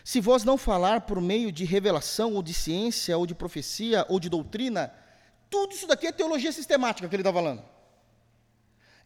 [0.03, 4.19] Se vós não falar por meio de revelação, ou de ciência, ou de profecia, ou
[4.19, 4.93] de doutrina,
[5.49, 7.63] tudo isso daqui é teologia sistemática que ele está falando.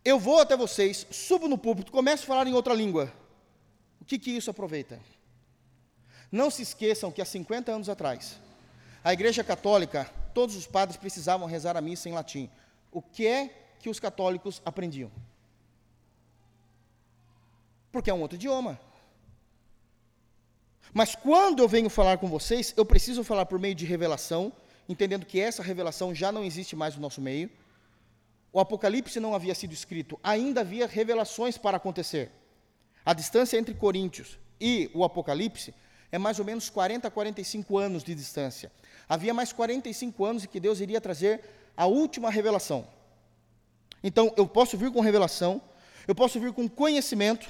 [0.04, 3.14] Eu vou até vocês, subo no púlpito, começo a falar em outra língua.
[4.02, 5.00] O que, que isso aproveita?
[6.32, 8.40] Não se esqueçam que há 50 anos atrás,
[9.04, 12.50] a Igreja Católica, todos os padres precisavam rezar a missa em latim.
[12.92, 15.12] O que é que os católicos aprendiam.
[17.92, 18.80] Porque é um outro idioma.
[20.98, 24.52] Mas quando eu venho falar com vocês, eu preciso falar por meio de revelação,
[24.90, 27.52] entendendo que essa revelação já não existe mais no nosso meio.
[28.52, 32.32] O Apocalipse não havia sido escrito, ainda havia revelações para acontecer.
[33.06, 35.72] A distância entre Coríntios e o Apocalipse
[36.12, 38.72] é mais ou menos 40 a 45 anos de distância.
[39.08, 41.42] Havia mais 45 anos em que Deus iria trazer
[41.78, 42.88] a última revelação.
[44.04, 45.62] Então, eu posso vir com revelação,
[46.08, 47.48] eu posso vir com conhecimento,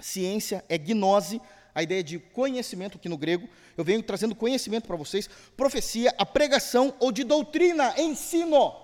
[0.00, 1.38] ciência é gnose,
[1.76, 6.24] a ideia de conhecimento aqui no grego, eu venho trazendo conhecimento para vocês, profecia, a
[6.24, 8.74] pregação ou de doutrina, ensino.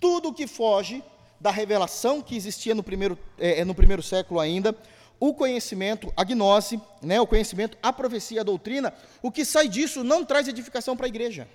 [0.00, 1.04] Tudo que foge
[1.38, 4.74] da revelação que existia no primeiro, é, no primeiro século ainda,
[5.20, 10.02] o conhecimento, a gnose, né, o conhecimento, a profecia, a doutrina, o que sai disso
[10.02, 11.46] não traz edificação para a igreja.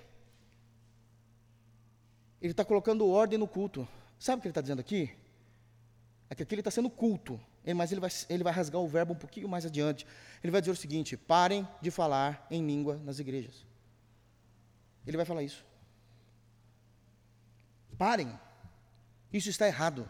[2.40, 3.88] Ele está colocando ordem no culto.
[4.20, 5.10] Sabe o que ele está dizendo aqui?
[6.28, 7.40] É que aqui ele está sendo culto,
[7.76, 10.06] mas ele vai, ele vai rasgar o verbo um pouquinho mais adiante.
[10.42, 13.64] Ele vai dizer o seguinte: parem de falar em língua nas igrejas.
[15.06, 15.64] Ele vai falar isso.
[17.96, 18.38] Parem.
[19.32, 20.08] Isso está errado.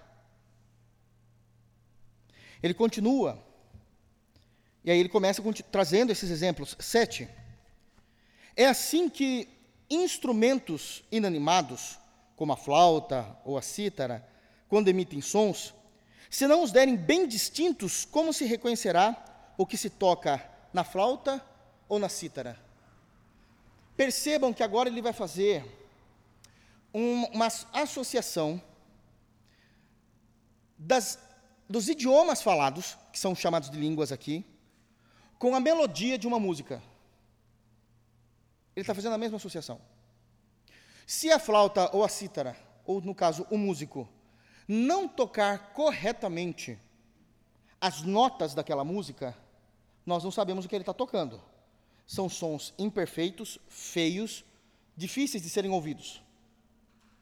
[2.63, 3.43] Ele continua.
[4.85, 6.77] E aí ele começa trazendo esses exemplos.
[6.79, 7.29] Sete.
[8.57, 9.49] É assim que
[9.91, 11.99] instrumentos inanimados
[12.37, 14.27] como a flauta ou a cítara,
[14.69, 15.75] quando emitem sons,
[16.31, 21.45] se não os derem bem distintos, como se reconhecerá o que se toca na flauta
[21.89, 22.59] ou na cítara?
[23.97, 25.65] Percebam que agora ele vai fazer
[26.93, 28.61] uma associação
[30.79, 31.19] das,
[31.69, 34.45] dos idiomas falados, que são chamados de línguas aqui,
[35.39, 36.83] com a melodia de uma música.
[38.77, 39.81] Ele está fazendo a mesma associação.
[41.07, 44.09] Se a flauta ou a cítara, ou no caso o músico,
[44.67, 46.79] não tocar corretamente
[47.81, 49.37] as notas daquela música,
[50.07, 51.41] nós não sabemos o que ele está tocando.
[52.07, 54.45] São sons imperfeitos, feios,
[54.97, 56.23] difíceis de serem ouvidos.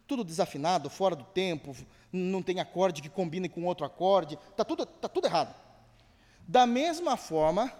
[0.07, 1.74] Tudo desafinado, fora do tempo,
[2.12, 5.55] não tem acorde que combine com outro acorde, está tudo, tá tudo errado.
[6.46, 7.72] Da mesma forma,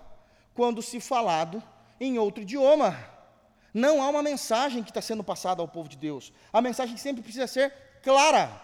[0.55, 1.63] quando se falado
[2.01, 2.97] em outro idioma,
[3.75, 6.33] Não há uma mensagem que está sendo passada ao povo de Deus.
[6.53, 7.73] A mensagem sempre precisa ser
[8.03, 8.61] clara.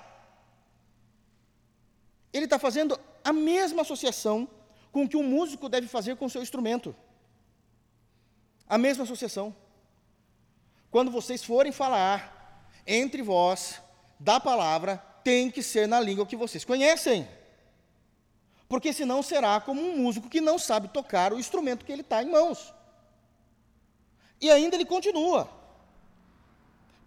[2.33, 4.49] Ele está fazendo a mesma associação
[4.93, 6.95] com o que um músico deve fazer com o seu instrumento.
[8.69, 9.55] A mesma associação.
[10.91, 13.81] Quando vocês forem falar entre vós
[14.19, 17.29] da palavra, tem que ser na língua que vocês conhecem.
[18.69, 22.23] Porque senão será como um músico que não sabe tocar o instrumento que ele está
[22.23, 22.73] em mãos.
[24.41, 25.49] E ainda ele continua.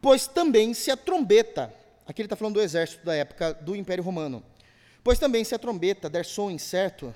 [0.02, 1.74] Pois também se a trombeta,
[2.08, 4.44] aqui ele está falando do exército da época do Império Romano,
[5.04, 7.14] pois também se a trombeta der som incerto,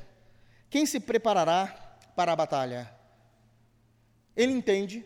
[0.70, 1.68] quem se preparará
[2.16, 2.92] para a batalha?
[4.36, 5.06] Ele entende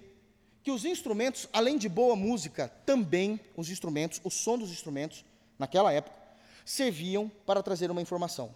[0.63, 5.24] que os instrumentos, além de boa música, também os instrumentos, o som dos instrumentos,
[5.58, 6.18] naquela época,
[6.65, 8.54] serviam para trazer uma informação.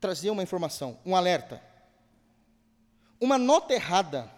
[0.00, 1.62] Traziam uma informação, um alerta.
[3.20, 4.30] Uma nota errada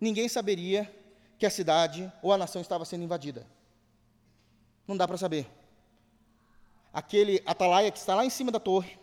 [0.00, 0.90] ninguém saberia
[1.38, 3.46] que a cidade ou a nação estava sendo invadida.
[4.86, 5.46] Não dá para saber.
[6.92, 8.98] Aquele atalaia que está lá em cima da torre,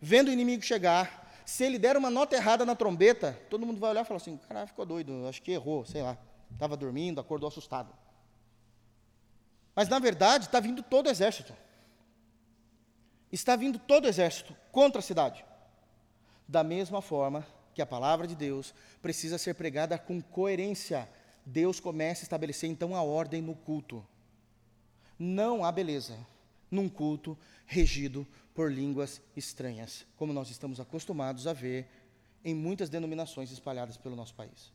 [0.00, 3.90] vendo o inimigo chegar, se ele der uma nota errada na trombeta, todo mundo vai
[3.90, 6.16] olhar e falar assim: caralho, ficou doido, acho que errou, sei lá.
[6.52, 7.92] Estava dormindo, acordou assustado.
[9.74, 11.54] Mas na verdade está vindo todo o exército.
[13.30, 15.44] Está vindo todo o exército contra a cidade.
[16.46, 21.08] Da mesma forma, que a palavra de Deus precisa ser pregada com coerência.
[21.44, 24.06] Deus começa a estabelecer então a ordem no culto.
[25.18, 26.18] Não há beleza
[26.72, 31.86] num culto regido por línguas estranhas, como nós estamos acostumados a ver
[32.42, 34.72] em muitas denominações espalhadas pelo nosso país.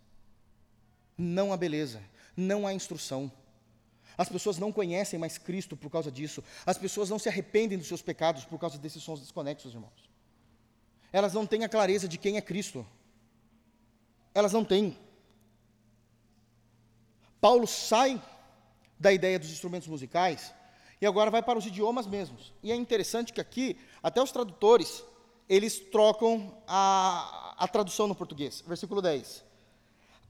[1.17, 2.01] Não há beleza,
[2.35, 3.31] não há instrução.
[4.15, 6.43] As pessoas não conhecem mais Cristo por causa disso.
[6.65, 10.09] As pessoas não se arrependem dos seus pecados por causa desses sons desconexos, irmãos.
[11.11, 12.85] Elas não têm a clareza de quem é Cristo.
[14.33, 14.97] Elas não têm.
[17.41, 18.21] Paulo sai
[18.99, 20.53] da ideia dos instrumentos musicais
[20.99, 22.53] e agora vai para os idiomas mesmos.
[22.63, 25.03] E é interessante que aqui, até os tradutores,
[25.47, 28.63] eles trocam a, a tradução no português.
[28.65, 29.43] Versículo 10.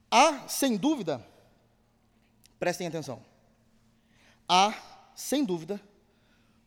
[0.09, 1.25] Há, sem dúvida,
[2.59, 3.23] prestem atenção,
[4.47, 4.73] há,
[5.15, 5.81] sem dúvida,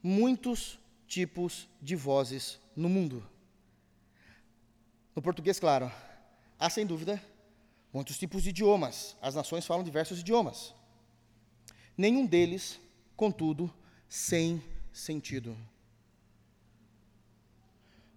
[0.03, 3.27] muitos tipos de vozes no mundo.
[5.17, 5.91] No português, claro,
[6.59, 7.21] há sem dúvida
[7.93, 9.17] muitos tipos de idiomas.
[9.21, 10.75] As nações falam diversos idiomas.
[11.97, 12.81] Nenhum deles,
[13.17, 13.73] contudo,
[14.11, 14.61] sem
[14.93, 15.57] sentido.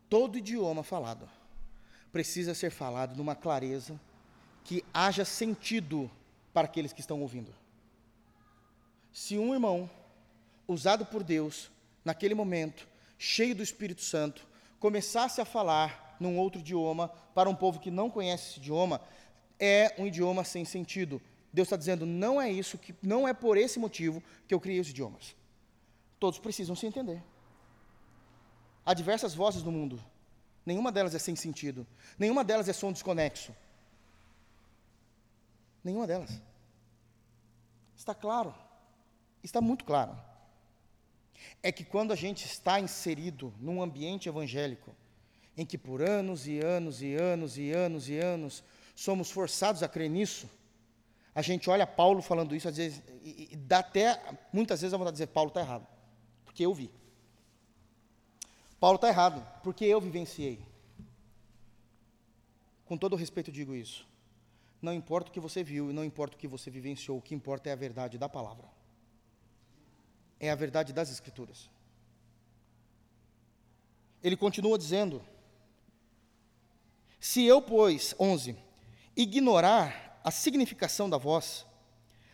[0.09, 1.29] Todo idioma falado
[2.11, 3.99] precisa ser falado numa clareza
[4.63, 6.09] que haja sentido
[6.51, 7.53] para aqueles que estão ouvindo.
[9.11, 9.87] Se um irmão,
[10.67, 11.69] usado por Deus,
[12.03, 12.87] naquele momento,
[13.19, 14.47] cheio do Espírito Santo,
[14.79, 18.99] começasse a falar num outro idioma para um povo que não conhece esse idioma,
[19.59, 21.21] é um idioma sem sentido.
[21.51, 24.79] Deus está dizendo, não é isso, que não é por esse motivo que eu criei
[24.79, 25.35] os idiomas.
[26.23, 27.21] Todos precisam se entender.
[28.85, 30.01] Há diversas vozes no mundo.
[30.65, 31.85] Nenhuma delas é sem sentido.
[32.17, 33.53] Nenhuma delas é som desconexo.
[35.83, 36.41] Nenhuma delas.
[37.93, 38.55] Está claro.
[39.43, 40.17] Está muito claro.
[41.61, 44.95] É que quando a gente está inserido num ambiente evangélico,
[45.57, 48.63] em que por anos e anos e anos e anos e anos
[48.95, 50.49] somos forçados a crer nisso,
[51.35, 54.21] a gente olha Paulo falando isso, às vezes, e, e dá até,
[54.53, 55.85] muitas vezes, a vontade de dizer: Paulo está errado,
[56.53, 56.91] porque eu vi.
[58.79, 60.63] Paulo está errado, porque eu vivenciei.
[62.85, 64.07] Com todo respeito, digo isso.
[64.79, 67.33] Não importa o que você viu e não importa o que você vivenciou, o que
[67.33, 68.67] importa é a verdade da palavra.
[70.39, 71.71] É a verdade das Escrituras.
[74.21, 75.25] Ele continua dizendo:
[77.19, 78.55] se eu, pois, 11,
[79.15, 81.65] ignorar a significação da voz,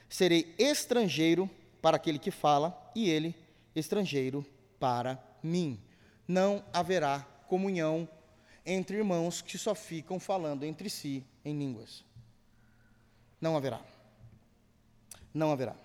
[0.09, 1.49] serei estrangeiro
[1.81, 3.33] para aquele que fala e ele
[3.75, 4.45] estrangeiro
[4.79, 5.79] para mim.
[6.27, 8.07] Não haverá comunhão
[8.65, 12.03] entre irmãos que só ficam falando entre si em línguas.
[13.41, 13.81] Não haverá.
[15.33, 15.75] Não haverá.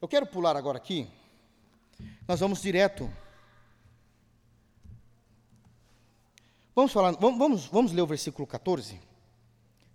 [0.00, 1.08] Eu quero pular agora aqui.
[2.26, 3.10] Nós vamos direto
[6.74, 8.98] Vamos falar, vamos, vamos ler o versículo 14?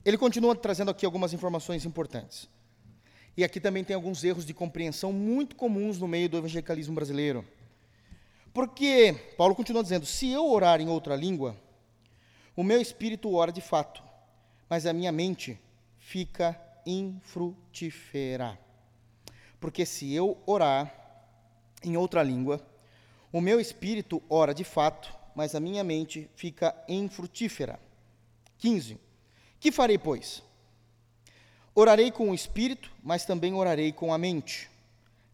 [0.06, 2.48] Ele continua trazendo aqui algumas informações importantes.
[3.38, 7.46] E aqui também tem alguns erros de compreensão muito comuns no meio do evangelicalismo brasileiro.
[8.52, 11.56] Porque Paulo continua dizendo: se eu orar em outra língua,
[12.56, 14.02] o meu espírito ora de fato,
[14.68, 15.60] mas a minha mente
[16.00, 18.58] fica infrutífera.
[19.60, 20.92] Porque se eu orar
[21.84, 22.60] em outra língua,
[23.32, 27.80] o meu espírito ora de fato, mas a minha mente fica infrutífera.
[28.58, 29.00] 15.
[29.60, 30.42] Que farei, pois?
[31.80, 34.68] Orarei com o espírito, mas também orarei com a mente.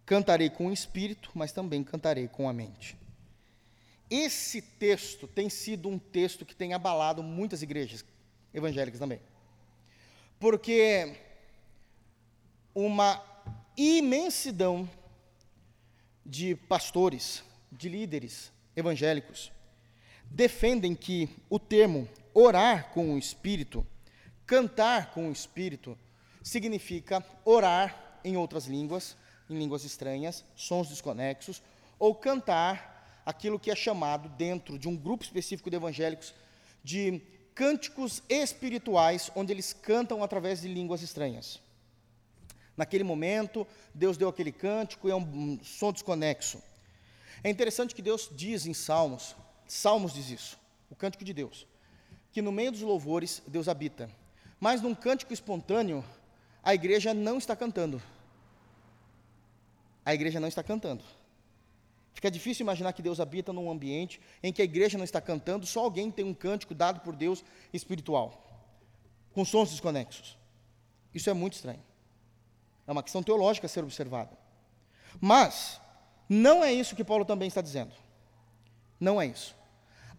[0.06, 2.98] Cantarei com o espírito, mas também cantarei com a mente.
[4.10, 8.04] Esse texto tem sido um texto que tem abalado muitas igrejas
[8.54, 9.22] evangélicas também.
[10.38, 11.16] Porque
[12.76, 13.24] uma
[13.78, 14.90] imensidão
[16.26, 17.42] de pastores,
[17.72, 19.50] de líderes evangélicos,
[20.26, 23.88] defendem que o termo orar com o Espírito,
[24.46, 25.98] cantar com o Espírito,
[26.44, 29.16] significa orar em outras línguas,
[29.50, 31.62] em línguas estranhas, sons desconexos,
[31.98, 36.34] ou cantar aquilo que é chamado, dentro de um grupo específico de evangélicos,
[36.84, 37.22] de
[37.56, 41.62] cânticos espirituais, onde eles cantam através de línguas estranhas.
[42.76, 46.62] Naquele momento, Deus deu aquele cântico e é um som desconexo.
[47.44, 49.36] É interessante que Deus diz em Salmos,
[49.68, 51.66] Salmos diz isso, o cântico de Deus,
[52.32, 54.10] que no meio dos louvores Deus habita.
[54.60, 56.04] Mas num cântico espontâneo,
[56.64, 58.02] a igreja não está cantando.
[60.06, 61.04] A igreja não está cantando.
[62.14, 65.66] Fica difícil imaginar que Deus habita num ambiente em que a igreja não está cantando,
[65.66, 67.44] só alguém tem um cântico dado por Deus
[67.74, 68.42] espiritual,
[69.34, 70.38] com sons desconexos.
[71.14, 71.84] Isso é muito estranho.
[72.88, 74.32] É uma questão teológica a ser observada.
[75.20, 75.82] Mas,
[76.30, 77.94] não é isso que Paulo também está dizendo.
[79.00, 79.56] Não é isso.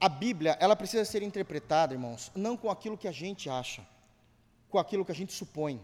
[0.00, 3.86] A Bíblia, ela precisa ser interpretada, irmãos, não com aquilo que a gente acha,
[4.68, 5.80] com aquilo que a gente supõe.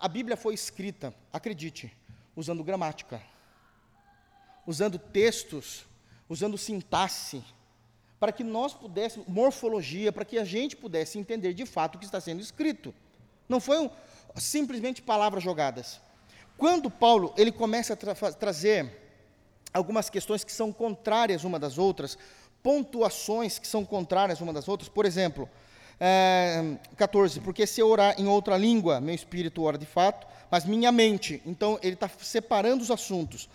[0.00, 1.92] A Bíblia foi escrita, acredite,
[2.36, 3.20] usando gramática,
[4.66, 5.84] usando textos,
[6.28, 7.42] usando sintaxe,
[8.20, 12.04] para que nós pudéssemos, morfologia, para que a gente pudesse entender de fato o que
[12.04, 12.94] está sendo escrito.
[13.48, 13.90] Não foi
[14.36, 16.00] simplesmente palavras jogadas.
[16.56, 19.08] Quando Paulo ele começa a tra trazer
[19.72, 22.18] algumas questões que são contrárias uma das outras,
[22.62, 25.48] pontuações que são contrárias uma das outras, por exemplo,
[26.00, 30.64] é, 14, porque se eu orar em outra língua, meu espírito ora de fato, mas
[30.64, 33.48] minha mente, então ele está separando os assuntos.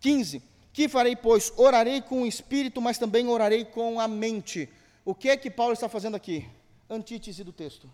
[0.00, 1.52] 15, que farei, pois?
[1.56, 4.68] Orarei com o espírito, mas também orarei com a mente.
[5.04, 6.48] O que é que Paulo está fazendo aqui?
[6.88, 7.88] Antítese do texto.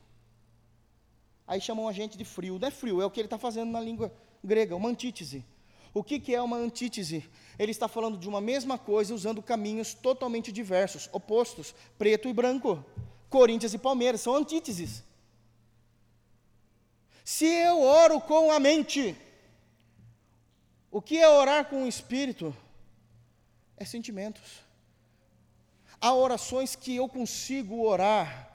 [1.46, 2.58] Aí chamam a gente de frio.
[2.58, 4.12] Não é frio, é o que ele está fazendo na língua
[4.44, 5.44] grega, uma antítese.
[5.92, 7.24] O que, que é uma antítese?
[7.58, 12.84] Ele está falando de uma mesma coisa usando caminhos totalmente diversos, opostos, preto e branco.
[13.28, 15.02] Corinthians e Palmeiras são antíteses.
[17.24, 19.14] Se eu oro com a mente,
[20.90, 22.56] o que é orar com o espírito?
[23.76, 24.62] É sentimentos.
[26.00, 28.50] Há orações que eu consigo orar,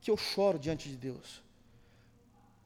[0.00, 1.42] que eu choro diante de Deus.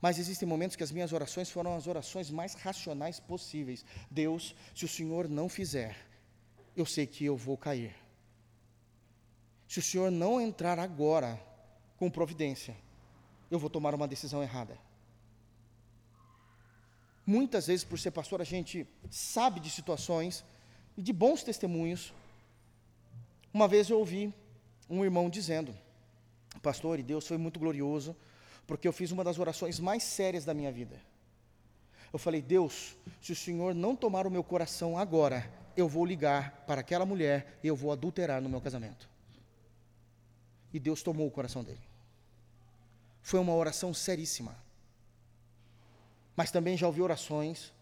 [0.01, 3.85] Mas existem momentos que as minhas orações foram as orações mais racionais possíveis.
[4.11, 5.97] Deus, se o Senhor não fizer,
[6.77, 8.04] eu sei que eu vou cair.
[9.69, 11.41] Se o Senhor não entrar agora
[11.97, 12.77] com providência,
[13.51, 14.79] eu vou tomar uma decisão errada.
[17.27, 20.45] Muitas vezes, por ser pastor, a gente sabe de situações
[20.97, 22.13] e de bons testemunhos.
[23.53, 24.33] Uma vez eu ouvi
[24.91, 25.75] um irmão dizendo:
[26.63, 28.15] Pastor, e Deus foi muito glorioso
[28.67, 31.01] porque eu fiz uma das orações mais sérias da minha vida.
[32.13, 36.65] Eu falei, Deus, se o Senhor não tomar o meu coração agora, eu vou ligar
[36.67, 39.09] para aquela mulher e eu vou adulterar no meu casamento.
[40.75, 41.81] E Deus tomou o coração dele.
[43.23, 44.55] Foi uma oração seríssima.
[46.37, 47.73] Mas também já ouvi orações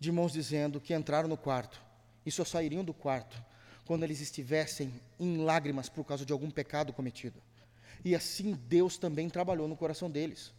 [0.00, 1.80] de irmãos dizendo que entraram no quarto
[2.26, 3.40] e só sairiam do quarto
[3.86, 7.40] quando eles estivessem em lágrimas por causa de algum pecado cometido.
[8.04, 10.52] E assim Deus também trabalhou no coração deles.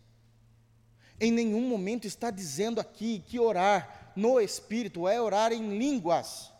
[1.19, 6.51] Em nenhum momento está dizendo aqui que orar no Espírito é orar em línguas.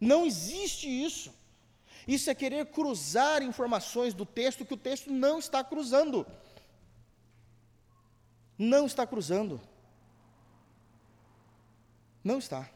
[0.00, 1.32] Não existe isso.
[2.06, 6.26] Isso é querer cruzar informações do texto que o texto não está cruzando.
[8.56, 9.60] Não está cruzando.
[12.22, 12.68] Não está.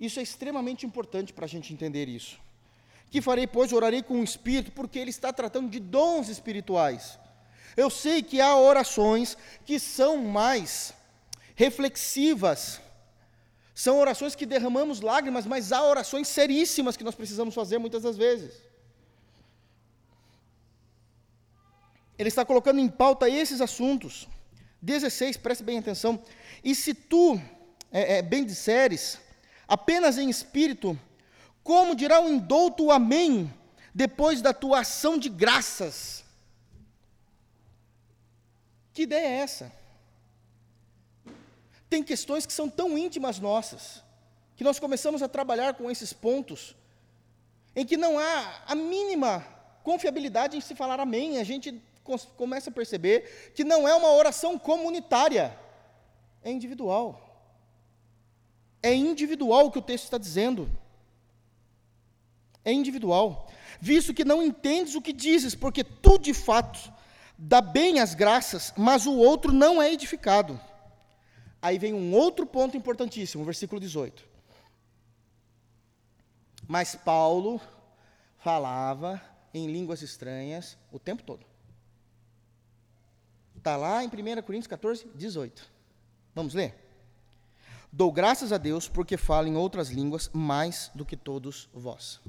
[0.00, 2.40] Isso é extremamente importante para a gente entender isso.
[3.10, 7.18] Que farei, pois, orarei com o Espírito, porque ele está tratando de dons espirituais.
[7.76, 10.94] Eu sei que há orações que são mais
[11.54, 12.80] reflexivas,
[13.74, 18.16] são orações que derramamos lágrimas, mas há orações seríssimas que nós precisamos fazer muitas das
[18.16, 18.52] vezes.
[22.18, 24.28] Ele está colocando em pauta esses assuntos.
[24.82, 26.22] 16, preste bem atenção.
[26.62, 27.40] E se tu
[27.90, 29.18] é, é, bem disseres,
[29.66, 30.98] apenas em espírito,
[31.64, 33.52] como dirá o indouto amém
[33.94, 36.24] depois da tua ação de graças?
[38.92, 39.72] Que ideia é essa?
[41.92, 44.02] Tem questões que são tão íntimas nossas,
[44.56, 46.74] que nós começamos a trabalhar com esses pontos,
[47.76, 49.46] em que não há a mínima
[49.82, 51.36] confiabilidade em se falar amém.
[51.36, 51.78] A gente
[52.34, 55.54] começa a perceber que não é uma oração comunitária,
[56.42, 57.06] é individual.
[58.82, 60.70] É individual o que o texto está dizendo.
[62.64, 63.50] É individual.
[63.78, 66.90] Visto que não entendes o que dizes, porque tu de fato
[67.36, 70.58] dá bem as graças, mas o outro não é edificado.
[71.62, 74.28] Aí vem um outro ponto importantíssimo, versículo 18.
[76.66, 77.60] Mas Paulo
[78.38, 79.22] falava
[79.54, 81.46] em línguas estranhas o tempo todo.
[83.56, 84.10] Está lá em 1
[84.42, 85.70] Coríntios 14, 18.
[86.34, 86.74] Vamos ler?
[87.92, 92.20] Dou graças a Deus porque falo em outras línguas mais do que todos vós.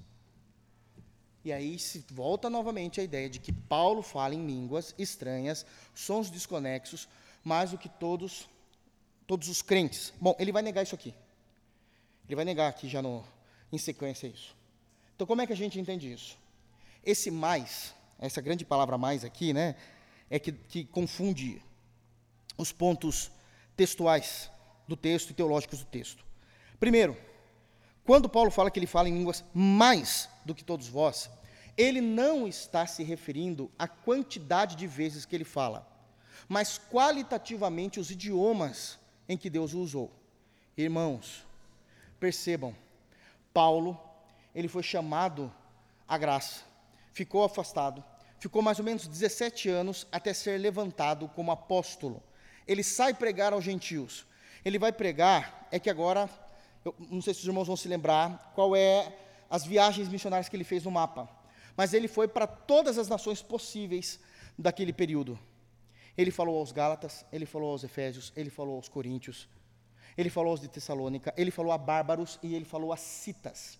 [1.43, 5.65] E aí se volta novamente a ideia de que Paulo fala em línguas estranhas,
[5.95, 7.07] sons desconexos,
[7.43, 8.47] mais do que todos
[9.27, 10.13] todos os crentes.
[10.19, 11.13] Bom, ele vai negar isso aqui.
[12.27, 13.23] Ele vai negar aqui já no,
[13.71, 14.55] em sequência isso.
[15.15, 16.37] Então como é que a gente entende isso?
[17.03, 19.75] Esse mais, essa grande palavra mais aqui, né,
[20.29, 21.61] é que, que confunde
[22.57, 23.31] os pontos
[23.75, 24.49] textuais
[24.87, 26.23] do texto e teológicos do texto.
[26.79, 27.17] Primeiro,
[28.05, 31.29] quando Paulo fala que ele fala em línguas mais do que todos vós,
[31.77, 35.87] ele não está se referindo à quantidade de vezes que ele fala,
[36.47, 40.11] mas qualitativamente os idiomas em que Deus o usou.
[40.77, 41.45] Irmãos,
[42.19, 42.75] percebam,
[43.53, 43.99] Paulo,
[44.55, 45.53] ele foi chamado
[46.07, 46.63] à graça,
[47.11, 48.03] ficou afastado,
[48.39, 52.21] ficou mais ou menos 17 anos até ser levantado como apóstolo.
[52.67, 54.25] Ele sai pregar aos gentios.
[54.65, 56.29] Ele vai pregar, é que agora,
[56.83, 59.13] eu não sei se os irmãos vão se lembrar, qual é
[59.49, 61.29] as viagens missionárias que ele fez no mapa.
[61.75, 64.19] Mas ele foi para todas as nações possíveis
[64.57, 65.37] daquele período.
[66.17, 69.47] Ele falou aos Gálatas, ele falou aos Efésios, ele falou aos Coríntios,
[70.15, 73.79] ele falou aos de Tessalônica, ele falou a bárbaros e ele falou a citas.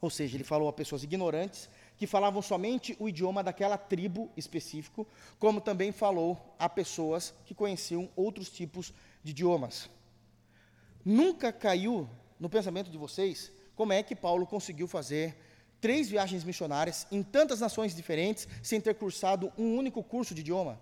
[0.00, 5.06] Ou seja, ele falou a pessoas ignorantes que falavam somente o idioma daquela tribo específico,
[5.38, 8.92] como também falou a pessoas que conheciam outros tipos
[9.24, 9.88] de idiomas.
[11.02, 12.08] Nunca caiu
[12.38, 15.36] no pensamento de vocês como é que Paulo conseguiu fazer
[15.80, 20.80] três viagens missionárias em tantas nações diferentes sem ter cursado um único curso de idioma?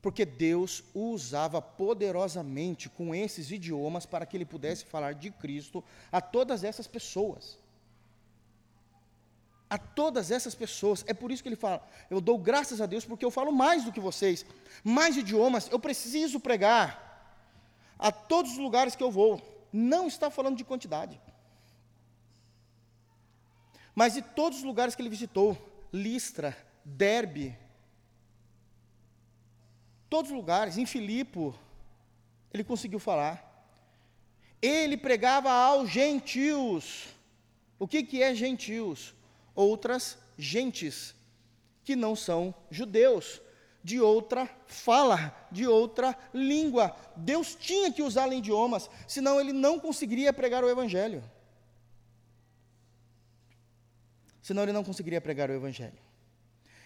[0.00, 5.82] Porque Deus o usava poderosamente com esses idiomas para que ele pudesse falar de Cristo
[6.10, 7.62] a todas essas pessoas
[9.72, 11.02] a todas essas pessoas.
[11.08, 13.84] É por isso que ele fala: eu dou graças a Deus porque eu falo mais
[13.84, 14.44] do que vocês,
[14.84, 16.90] mais idiomas, eu preciso pregar
[17.98, 19.40] a todos os lugares que eu vou.
[19.72, 21.18] Não está falando de quantidade.
[23.94, 25.56] Mas de todos os lugares que ele visitou,
[25.92, 27.56] Listra, Derbe,
[30.08, 31.54] todos os lugares, em Filipo,
[32.52, 33.48] ele conseguiu falar.
[34.60, 37.08] Ele pregava aos gentios.
[37.78, 39.14] O que, que é gentios?
[39.54, 41.14] outras gentes
[41.84, 43.40] que não são judeus,
[43.82, 46.94] de outra fala, de outra língua.
[47.16, 51.22] Deus tinha que usar idiomas, senão ele não conseguiria pregar o evangelho.
[54.42, 55.98] Senão ele não conseguiria pregar o evangelho.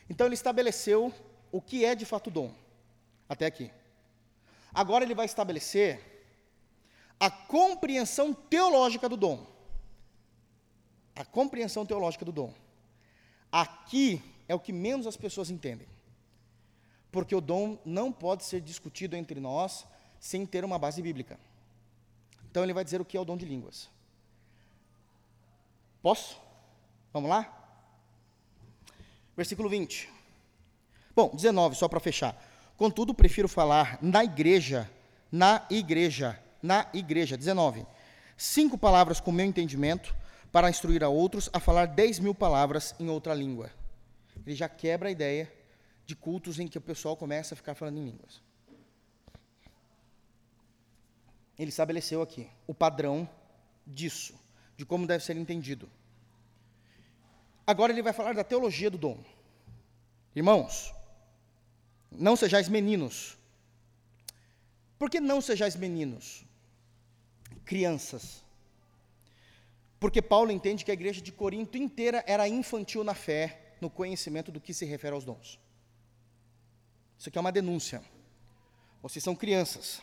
[0.08, 1.12] Então ele estabeleceu
[1.50, 2.54] o que é de fato dom.
[3.28, 3.70] Até aqui.
[4.72, 6.00] Agora ele vai estabelecer
[7.18, 9.56] a compreensão teológica do dom
[11.16, 12.52] a compreensão teológica do dom.
[13.50, 15.88] Aqui é o que menos as pessoas entendem.
[17.10, 19.86] Porque o dom não pode ser discutido entre nós
[20.20, 21.40] sem ter uma base bíblica.
[22.50, 23.88] Então ele vai dizer o que é o dom de línguas.
[26.02, 26.38] Posso?
[27.16, 27.50] Vamos lá?
[29.34, 30.06] Versículo 20.
[31.14, 32.36] Bom, 19, só para fechar.
[32.76, 34.90] Contudo, prefiro falar na igreja,
[35.32, 37.34] na igreja, na igreja.
[37.34, 37.86] 19.
[38.36, 40.14] Cinco palavras com meu entendimento
[40.52, 43.70] para instruir a outros a falar 10 mil palavras em outra língua.
[44.46, 45.50] Ele já quebra a ideia
[46.04, 48.42] de cultos em que o pessoal começa a ficar falando em línguas.
[51.58, 53.26] Ele estabeleceu aqui o padrão
[53.86, 54.38] disso,
[54.76, 55.88] de como deve ser entendido.
[57.66, 59.18] Agora ele vai falar da teologia do dom.
[60.34, 60.94] Irmãos,
[62.10, 63.36] não sejais meninos.
[64.98, 66.44] Por que não sejais meninos?
[67.64, 68.46] Crianças
[69.98, 74.52] porque Paulo entende que a igreja de Corinto inteira era infantil na fé, no conhecimento
[74.52, 75.58] do que se refere aos dons.
[77.18, 78.02] Isso aqui é uma denúncia.
[79.02, 80.02] Vocês são crianças.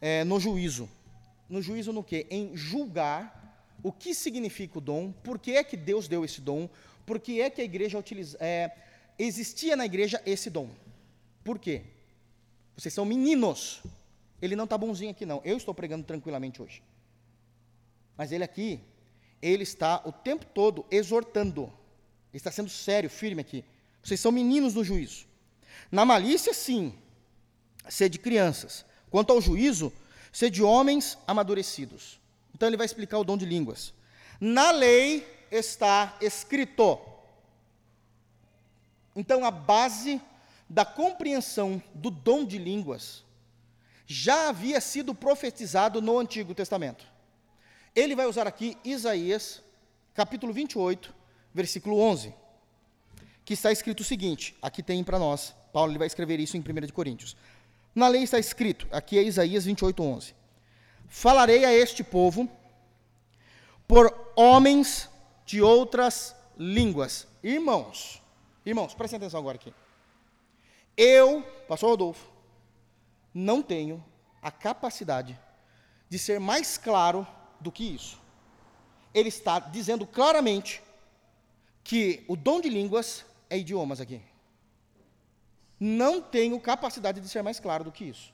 [0.00, 0.88] É, no juízo.
[1.48, 2.26] No juízo no quê?
[2.30, 3.43] Em julgar
[3.84, 6.70] o que significa o dom, por que é que Deus deu esse dom,
[7.04, 8.74] por que é que a igreja utiliza, é,
[9.18, 10.70] existia na igreja esse dom.
[11.44, 11.82] Por quê?
[12.74, 13.82] Vocês são meninos.
[14.40, 15.42] Ele não está bonzinho aqui, não.
[15.44, 16.82] Eu estou pregando tranquilamente hoje.
[18.16, 18.80] Mas ele aqui,
[19.42, 21.64] ele está o tempo todo exortando.
[22.32, 23.62] Ele está sendo sério, firme aqui.
[24.02, 25.26] Vocês são meninos no juízo.
[25.92, 26.94] Na malícia, sim,
[27.86, 28.82] sede crianças.
[29.10, 29.92] Quanto ao juízo,
[30.32, 32.18] sede homens amadurecidos.
[32.54, 33.92] Então ele vai explicar o dom de línguas.
[34.40, 36.98] Na lei está escrito.
[39.16, 40.20] Então a base
[40.68, 43.24] da compreensão do dom de línguas
[44.06, 47.06] já havia sido profetizado no Antigo Testamento.
[47.94, 49.62] Ele vai usar aqui Isaías,
[50.14, 51.14] capítulo 28,
[51.52, 52.34] versículo 11,
[53.44, 56.60] que está escrito o seguinte: aqui tem para nós, Paulo ele vai escrever isso em
[56.60, 57.36] 1 Coríntios.
[57.94, 60.34] Na lei está escrito, aqui é Isaías 28, 11:
[61.08, 62.48] Falarei a este povo
[63.86, 65.08] por homens
[65.46, 67.26] de outras línguas.
[67.42, 68.22] Irmãos,
[68.64, 69.72] irmãos, prestem atenção agora aqui.
[70.96, 72.30] Eu, pastor Rodolfo,
[73.32, 74.04] não tenho
[74.42, 75.38] a capacidade
[76.08, 77.26] de ser mais claro
[77.60, 78.20] do que isso.
[79.12, 80.82] Ele está dizendo claramente
[81.82, 84.20] que o dom de línguas é idiomas aqui.
[85.78, 88.33] Não tenho capacidade de ser mais claro do que isso.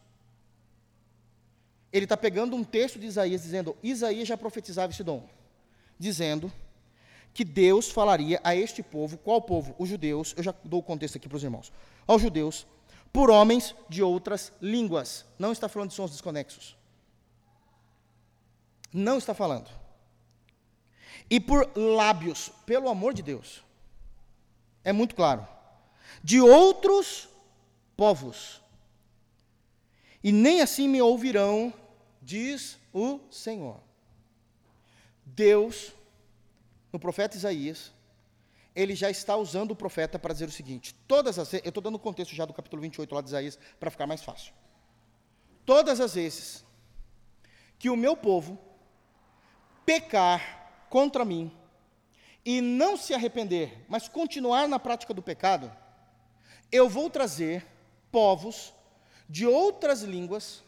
[1.93, 5.29] Ele está pegando um texto de Isaías, dizendo: Isaías já profetizava esse dom,
[5.99, 6.53] dizendo
[7.33, 9.75] que Deus falaria a este povo, qual povo?
[9.79, 11.73] Os judeus, eu já dou o contexto aqui para os irmãos.
[12.07, 12.67] Aos judeus,
[13.13, 15.25] por homens de outras línguas.
[15.39, 16.77] Não está falando de sons desconexos.
[18.93, 19.71] Não está falando.
[21.29, 23.63] E por lábios, pelo amor de Deus.
[24.83, 25.47] É muito claro.
[26.23, 27.29] De outros
[27.97, 28.61] povos.
[30.23, 31.73] E nem assim me ouvirão,
[32.31, 33.81] diz o Senhor.
[35.27, 35.93] Deus,
[36.93, 37.93] no profeta Isaías,
[38.73, 41.97] ele já está usando o profeta para dizer o seguinte: todas as eu estou dando
[41.97, 44.53] o contexto já do capítulo 28 lá de Isaías para ficar mais fácil.
[45.67, 46.65] Todas as vezes
[47.81, 48.57] que o meu povo
[49.85, 51.51] pecar contra mim
[52.45, 55.71] e não se arrepender, mas continuar na prática do pecado,
[56.71, 57.67] eu vou trazer
[58.13, 58.73] povos
[59.29, 60.63] de outras línguas,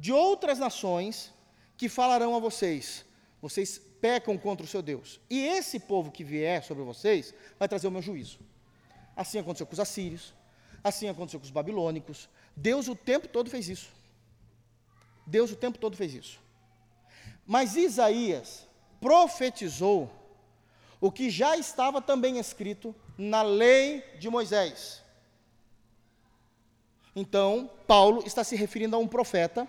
[0.00, 1.30] de outras nações,
[1.76, 3.04] que falarão a vocês:
[3.40, 5.20] vocês pecam contra o seu Deus.
[5.28, 8.38] E esse povo que vier sobre vocês vai trazer o meu juízo.
[9.14, 10.32] Assim aconteceu com os assírios,
[10.82, 12.30] assim aconteceu com os babilônicos.
[12.56, 13.90] Deus o tempo todo fez isso.
[15.26, 16.40] Deus o tempo todo fez isso.
[17.46, 18.66] Mas Isaías
[19.02, 20.10] profetizou
[20.98, 25.02] o que já estava também escrito na lei de Moisés.
[27.14, 29.68] Então, Paulo está se referindo a um profeta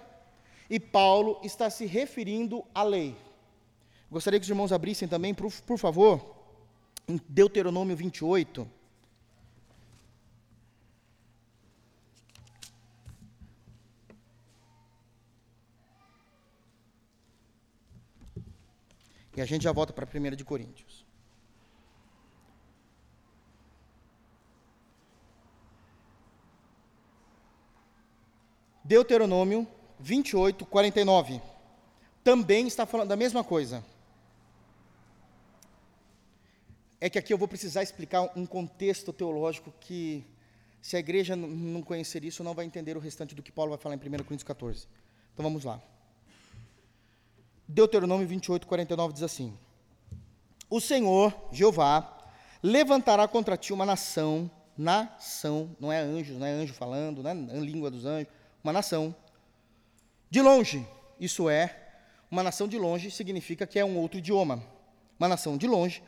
[0.72, 3.14] e Paulo está se referindo à lei.
[4.10, 6.34] Gostaria que os irmãos abrissem também, por, por favor,
[7.06, 8.66] em Deuteronômio 28.
[19.36, 21.06] E a gente já volta para a 1 de Coríntios.
[28.86, 29.68] Deuteronômio
[30.02, 31.42] 28, 49.
[32.24, 33.84] Também está falando da mesma coisa.
[37.00, 40.24] É que aqui eu vou precisar explicar um contexto teológico que,
[40.82, 43.80] se a igreja não conhecer isso, não vai entender o restante do que Paulo vai
[43.80, 44.88] falar em 1 Coríntios 14.
[45.34, 45.82] Então vamos lá.
[47.68, 49.58] Deuteronômio 28, 49 diz assim:
[50.70, 52.18] O Senhor, Jeová,
[52.62, 57.34] levantará contra ti uma nação, nação, não é anjos, não é anjo falando, não é
[57.60, 58.32] língua dos anjos,
[58.64, 59.16] uma nação.
[60.32, 60.88] De longe,
[61.20, 61.76] isso é,
[62.32, 64.64] uma nação de longe significa que é um outro idioma.
[65.20, 66.02] Uma nação de longe,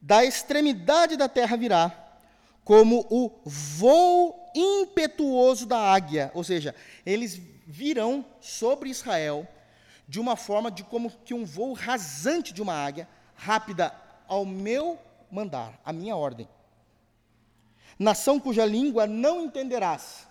[0.00, 2.16] da extremidade da terra virá,
[2.64, 9.46] como o voo impetuoso da águia, ou seja, eles virão sobre Israel
[10.08, 13.06] de uma forma de como que um voo rasante de uma águia,
[13.36, 13.94] rápida
[14.26, 14.98] ao meu
[15.30, 16.48] mandar, à minha ordem.
[17.98, 20.26] Nação cuja língua não entenderás,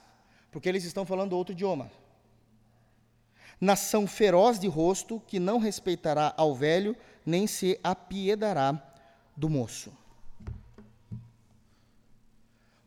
[0.51, 1.91] porque eles estão falando outro idioma.
[3.59, 6.95] Nação feroz de rosto, que não respeitará ao velho,
[7.25, 8.81] nem se apiedará
[9.35, 9.91] do moço.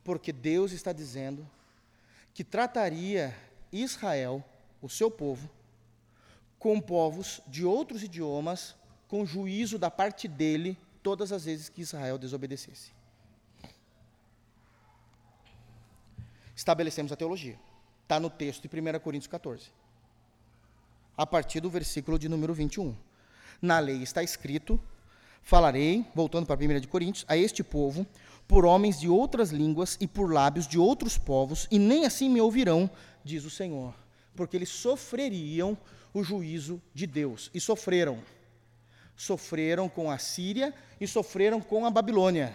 [0.03, 1.47] Porque Deus está dizendo
[2.33, 3.35] que trataria
[3.71, 4.43] Israel,
[4.81, 5.49] o seu povo,
[6.57, 8.75] com povos de outros idiomas,
[9.07, 12.91] com juízo da parte dele, todas as vezes que Israel desobedecesse.
[16.55, 17.59] estabelecemos a teologia.
[18.03, 19.71] Está no texto de 1 Coríntios 14.
[21.17, 22.95] A partir do versículo de número 21.
[23.61, 24.79] Na lei está escrito:
[25.43, 28.07] Falarei, voltando para a 1 de Coríntios, a este povo,
[28.47, 32.41] por homens de outras línguas e por lábios de outros povos, e nem assim me
[32.41, 32.89] ouvirão,
[33.23, 33.93] diz o Senhor,
[34.35, 35.77] porque eles sofreriam
[36.13, 37.51] o juízo de Deus.
[37.53, 38.19] E sofreram.
[39.15, 42.53] Sofreram com a Síria e sofreram com a Babilônia.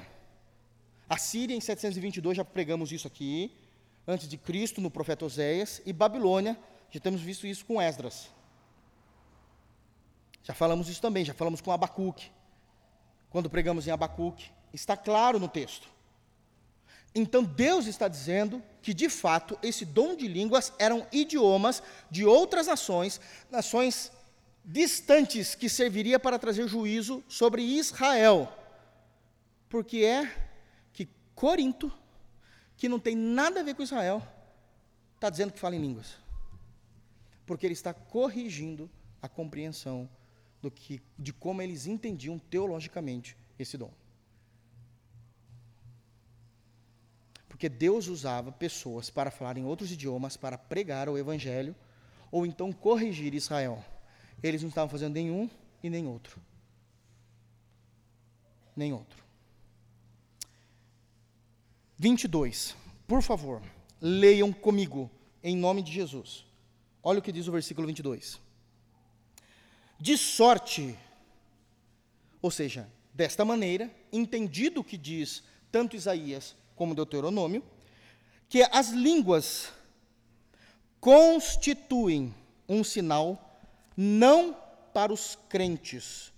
[1.09, 3.53] A Síria, em 722, já pregamos isso aqui,
[4.07, 6.59] antes de Cristo, no profeta Oséias, e Babilônia,
[6.91, 8.29] já temos visto isso com Esdras.
[10.49, 12.31] Já falamos isso também, já falamos com Abacuque.
[13.29, 15.87] Quando pregamos em Abacuque, está claro no texto.
[17.15, 22.67] Então Deus está dizendo que, de fato, esse dom de línguas eram idiomas de outras
[22.67, 23.21] nações,
[23.51, 24.11] nações
[24.65, 28.51] distantes que serviria para trazer juízo sobre Israel.
[29.69, 30.35] Porque é
[30.95, 31.93] que Corinto,
[32.75, 34.27] que não tem nada a ver com Israel,
[35.15, 36.17] está dizendo que fala em línguas.
[37.45, 38.91] Porque ele está corrigindo
[39.21, 40.09] a compreensão
[40.61, 43.93] do que, de como eles entendiam teologicamente esse dom.
[47.49, 51.75] Porque Deus usava pessoas para falar em outros idiomas, para pregar o evangelho,
[52.31, 53.85] ou então corrigir Israel.
[54.43, 55.51] Eles não estavam fazendo nenhum
[55.83, 56.41] e nem outro.
[58.77, 59.25] Nem outro.
[61.99, 62.77] 22.
[63.09, 63.61] Por favor,
[64.01, 65.11] leiam comigo,
[65.43, 66.47] em nome de Jesus.
[67.03, 68.41] Olha o que diz o versículo 22.
[70.01, 70.97] De sorte,
[72.41, 75.43] ou seja, desta maneira, entendido o que diz
[75.73, 77.65] tanto Isaías como Deuteronômio,
[78.49, 79.73] que as línguas
[81.01, 82.35] constituem
[82.69, 83.61] um sinal
[83.97, 84.57] não
[84.95, 86.33] para os crentes,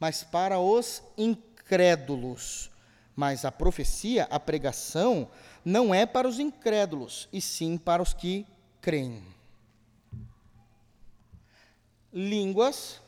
[0.00, 2.70] mas para os incrédulos.
[3.14, 5.28] Mas a profecia, a pregação,
[5.62, 8.46] não é para os incrédulos, e sim para os que
[8.80, 9.22] creem.
[12.12, 13.00] Línguas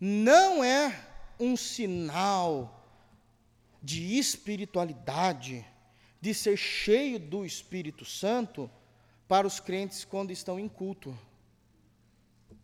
[0.00, 1.06] não é
[1.38, 2.80] um sinal
[3.82, 5.64] de espiritualidade,
[6.20, 8.70] de ser cheio do Espírito Santo
[9.28, 11.16] para os crentes quando estão em culto.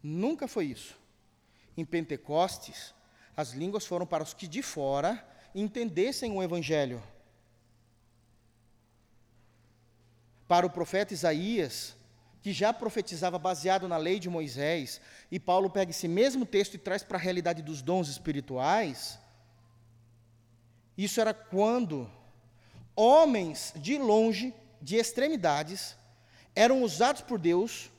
[0.03, 0.99] Nunca foi isso.
[1.77, 2.95] Em Pentecostes,
[3.37, 7.03] as línguas foram para os que de fora entendessem o Evangelho.
[10.49, 11.95] Para o profeta Isaías,
[12.43, 16.79] que já profetizava baseado na lei de Moisés, e Paulo pega esse mesmo texto e
[16.79, 19.19] traz para a realidade dos dons espirituais,
[20.97, 22.11] isso era quando
[22.95, 25.97] homens de longe, de extremidades,
[26.55, 27.91] eram usados por Deus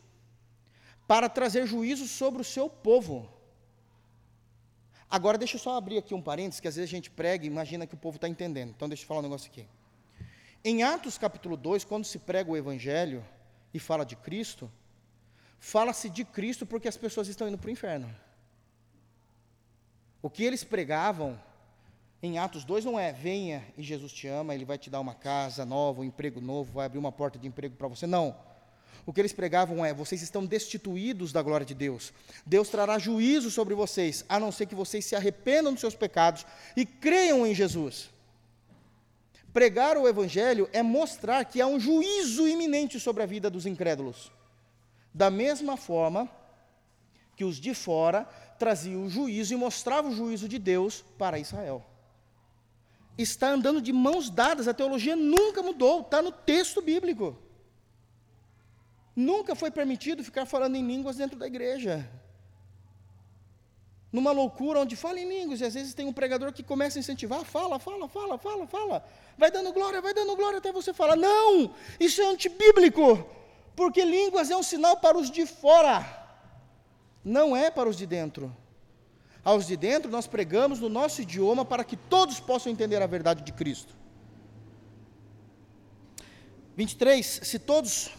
[1.08, 3.28] para trazer juízo sobre o seu povo.
[5.10, 7.48] Agora, deixa eu só abrir aqui um parênteses, que às vezes a gente prega e
[7.48, 8.70] imagina que o povo está entendendo.
[8.70, 9.68] Então, deixa eu falar um negócio aqui.
[10.64, 13.26] Em Atos capítulo 2, quando se prega o Evangelho
[13.74, 14.72] e fala de Cristo,
[15.60, 18.14] fala-se de Cristo porque as pessoas estão indo para o inferno.
[20.22, 21.40] O que eles pregavam
[22.22, 25.16] em Atos 2 não é venha e Jesus te ama, ele vai te dar uma
[25.16, 28.06] casa nova, um emprego novo, vai abrir uma porta de emprego para você.
[28.06, 28.36] Não.
[29.06, 32.14] O que eles pregavam é: vocês estão destituídos da glória de Deus.
[32.46, 36.46] Deus trará juízo sobre vocês, a não ser que vocês se arrependam dos seus pecados
[36.76, 38.12] e creiam em Jesus.
[39.54, 44.32] Pregar o Evangelho é mostrar que há um juízo iminente sobre a vida dos incrédulos.
[45.14, 46.30] Da mesma forma
[47.36, 48.24] que os de fora
[48.58, 51.86] traziam o juízo e mostravam o juízo de Deus para Israel
[53.18, 57.38] está andando de mãos dadas, a teologia nunca mudou, está no texto bíblico.
[59.16, 62.10] Nunca foi permitido ficar falando em línguas dentro da igreja.
[64.12, 67.02] Numa loucura onde fala em línguas, e às vezes tem um pregador que começa a
[67.02, 69.06] incentivar, fala, fala, fala, fala, fala,
[69.38, 73.26] vai dando glória, vai dando glória até você falar, não, isso é antibíblico,
[73.76, 76.06] porque línguas é um sinal para os de fora,
[77.24, 78.54] não é para os de dentro.
[79.44, 83.44] Aos de dentro, nós pregamos no nosso idioma para que todos possam entender a verdade
[83.44, 83.96] de Cristo.
[86.76, 87.26] 23.
[87.44, 88.12] Se todos,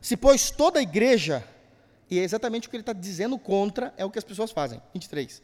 [0.00, 1.46] se pois toda a igreja,
[2.10, 4.80] e é exatamente o que ele está dizendo contra, é o que as pessoas fazem.
[4.94, 5.42] 23.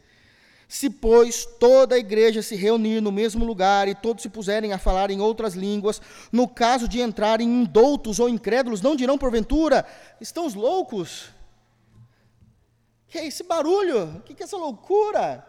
[0.67, 4.77] Se, pois, toda a igreja se reunir no mesmo lugar e todos se puserem a
[4.77, 6.01] falar em outras línguas,
[6.31, 9.85] no caso de entrarem indoutos ou incrédulos, não dirão porventura,
[10.19, 11.29] estão os loucos?
[13.13, 14.17] que é esse barulho?
[14.17, 15.47] O que é essa loucura?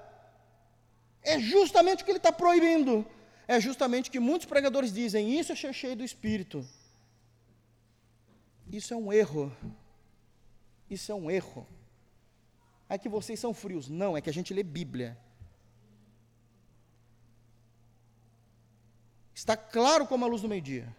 [1.22, 3.06] É justamente o que ele está proibindo.
[3.48, 6.62] É justamente o que muitos pregadores dizem: isso é cheio do Espírito.
[8.70, 9.50] Isso é um erro.
[10.89, 11.66] Isso é um erro.
[12.89, 13.89] É que vocês são frios.
[13.89, 15.18] Não, é que a gente lê Bíblia.
[19.35, 20.95] Está claro como a luz do meio-dia.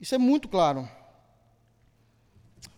[0.00, 0.88] Isso é muito claro.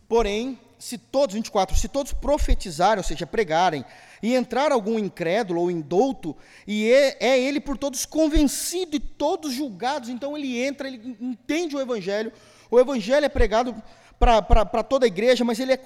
[0.09, 3.85] Porém, se todos, 24, se todos profetizarem, ou seja, pregarem,
[4.23, 6.37] e entrar algum incrédulo ou indouto,
[6.67, 11.77] e é, é, ele por todos convencido e todos julgados, então ele entra, ele entende
[11.77, 12.33] o evangelho,
[12.71, 13.75] o evangelho é pregado
[14.19, 15.81] para toda a igreja, mas ele é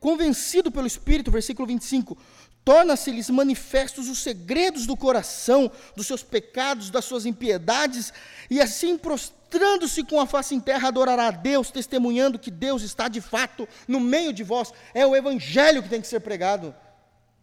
[0.00, 2.16] convencido pelo Espírito, versículo 25,
[2.64, 8.12] torna-se-lhes manifestos os segredos do coração, dos seus pecados, das suas impiedades,
[8.48, 13.08] e assim prostrando-se com a face em terra, adorará a Deus, testemunhando que Deus está
[13.08, 14.72] de fato no meio de vós.
[14.94, 16.74] É o evangelho que tem que ser pregado,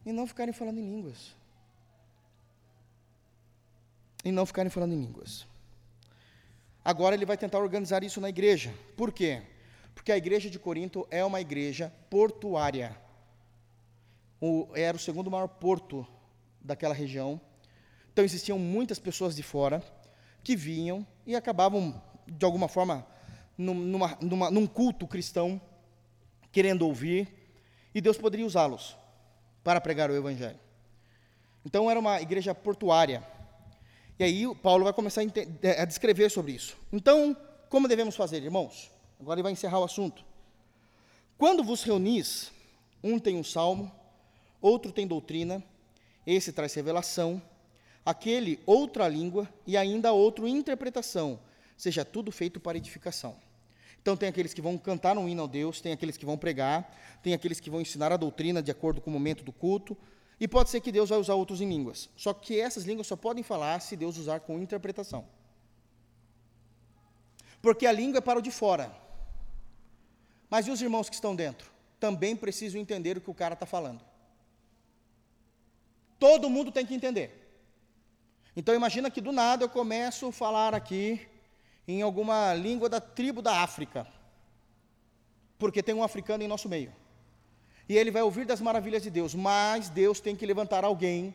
[0.05, 1.35] e não ficarem falando em línguas.
[4.23, 5.45] E não ficarem falando em línguas.
[6.83, 8.73] Agora ele vai tentar organizar isso na igreja.
[8.95, 9.43] Por quê?
[10.00, 12.95] Porque a igreja de Corinto é uma igreja portuária.
[14.39, 16.08] O, era o segundo maior porto
[16.62, 17.39] daquela região.
[18.14, 19.84] Então existiam muitas pessoas de fora
[20.41, 23.06] que vinham e acabavam, de alguma forma,
[23.58, 25.60] numa, numa, num culto cristão,
[26.50, 27.28] querendo ouvir,
[27.93, 28.95] e Deus poderia usá-los
[29.66, 30.60] para pregar o Evangelho.
[31.66, 33.22] Então era uma igreja portuária.
[34.18, 36.78] E aí Paulo vai começar a, a descrever sobre isso.
[36.89, 37.36] Então,
[37.68, 38.97] como devemos fazer, irmãos?
[39.20, 40.24] Agora ele vai encerrar o assunto.
[41.38, 42.51] Quando vos reunis,
[43.03, 43.91] um tem um salmo,
[44.61, 45.63] outro tem doutrina,
[46.26, 47.41] esse traz revelação,
[48.05, 51.39] aquele outra língua e ainda outro interpretação,
[51.78, 53.36] seja tudo feito para edificação.
[54.01, 57.20] Então tem aqueles que vão cantar um hino a Deus, tem aqueles que vão pregar,
[57.22, 59.97] tem aqueles que vão ensinar a doutrina de acordo com o momento do culto,
[60.39, 62.09] e pode ser que Deus vai usar outros em línguas.
[62.15, 65.26] Só que essas línguas só podem falar se Deus usar com interpretação.
[67.61, 69.09] Porque a língua é para o de fora.
[70.50, 71.70] Mas e os irmãos que estão dentro?
[72.00, 74.02] Também precisam entender o que o cara está falando.
[76.18, 77.36] Todo mundo tem que entender.
[78.56, 81.28] Então imagina que do nada eu começo a falar aqui
[81.88, 84.08] em alguma língua da tribo da África.
[85.58, 86.93] Porque tem um africano em nosso meio
[87.89, 91.34] e ele vai ouvir das maravilhas de Deus, mas Deus tem que levantar alguém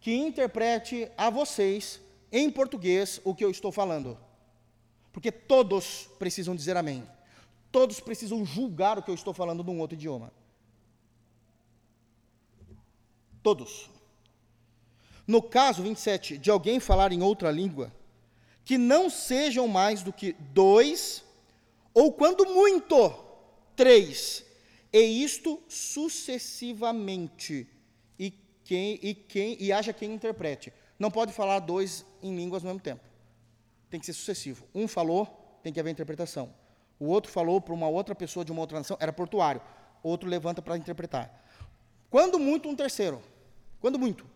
[0.00, 2.00] que interprete a vocês
[2.30, 4.16] em português o que eu estou falando.
[5.12, 7.04] Porque todos precisam dizer amém.
[7.70, 10.32] Todos precisam julgar o que eu estou falando num outro idioma.
[13.42, 13.90] Todos.
[15.26, 17.92] No caso 27, de alguém falar em outra língua,
[18.64, 21.22] que não sejam mais do que dois,
[21.92, 23.14] ou quando muito,
[23.76, 24.44] três,
[24.92, 27.68] e isto sucessivamente,
[28.18, 28.30] e,
[28.64, 30.72] quem, e, quem, e haja quem interprete.
[30.98, 33.02] Não pode falar dois em línguas ao mesmo tempo.
[33.88, 34.66] Tem que ser sucessivo.
[34.74, 35.26] Um falou,
[35.62, 36.52] tem que haver interpretação.
[36.98, 39.60] O outro falou para uma outra pessoa de uma outra nação, era portuário.
[40.02, 41.44] Outro levanta para interpretar.
[42.10, 43.22] Quando muito, um terceiro.
[43.80, 44.26] Quando muito.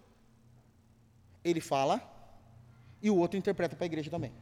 [1.45, 2.01] Ele fala
[3.03, 4.33] e o outro interpreta para a igreja também.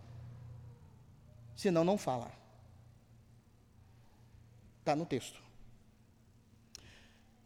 [1.57, 2.31] Senão, não fala.
[4.81, 5.41] Está no texto.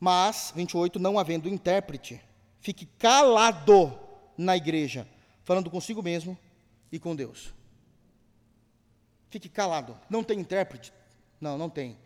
[0.01, 2.21] Mas, 28, não havendo intérprete,
[2.61, 3.99] fique calado
[4.37, 5.07] na igreja,
[5.45, 6.37] falando consigo mesmo
[6.91, 7.55] e com Deus.
[9.31, 9.99] Fique calado.
[10.09, 10.93] Não tem intérprete?
[11.41, 11.97] Não, não tem.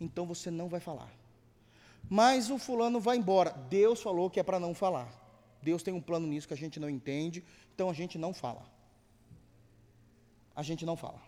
[0.00, 1.10] Então você não vai falar.
[2.08, 3.50] Mas o fulano vai embora.
[3.68, 5.08] Deus falou que é para não falar.
[5.62, 7.42] Deus tem um plano nisso que a gente não entende,
[7.74, 8.62] então a gente não fala.
[10.54, 11.20] A gente não fala.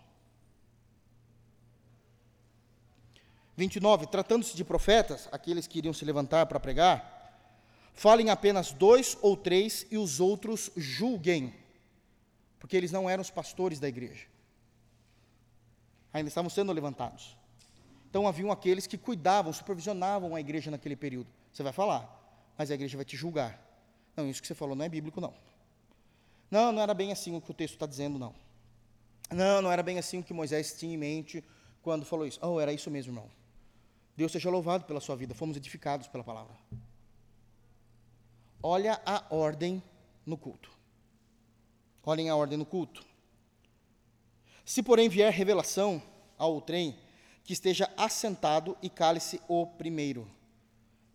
[3.57, 7.41] 29, tratando-se de profetas, aqueles que iriam se levantar para pregar,
[7.91, 11.51] falem apenas dois ou três e os outros julguem,
[12.59, 14.27] porque eles não eram os pastores da igreja.
[16.13, 17.37] Ainda estavam sendo levantados.
[18.09, 21.27] Então haviam aqueles que cuidavam, supervisionavam a igreja naquele período.
[21.51, 23.61] Você vai falar, mas a igreja vai te julgar.
[24.15, 25.33] Não, isso que você falou não é bíblico, não.
[26.49, 28.33] Não, não era bem assim o que o texto está dizendo, não.
[29.29, 31.43] Não, não era bem assim o que Moisés tinha em mente
[31.83, 32.39] quando falou isso.
[32.41, 33.29] Oh, era isso mesmo, irmão.
[34.15, 36.55] Deus seja louvado pela sua vida, fomos edificados pela palavra.
[38.63, 39.83] Olha a ordem
[40.25, 40.71] no culto.
[42.03, 43.05] Olhem a ordem no culto.
[44.67, 46.03] Se, porém, vier revelação
[46.37, 46.99] ao trem,
[47.41, 50.29] que esteja assentado e cale-se o primeiro.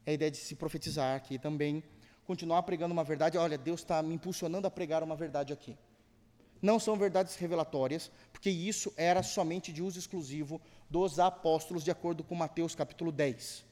[0.07, 1.85] É a ideia de se profetizar aqui também,
[2.25, 3.37] continuar pregando uma verdade.
[3.37, 5.77] Olha, Deus está me impulsionando a pregar uma verdade aqui.
[6.63, 12.25] Não são verdades revelatórias, porque isso era somente de uso exclusivo dos apóstolos, de acordo
[12.25, 13.67] com Mateus capítulo 10.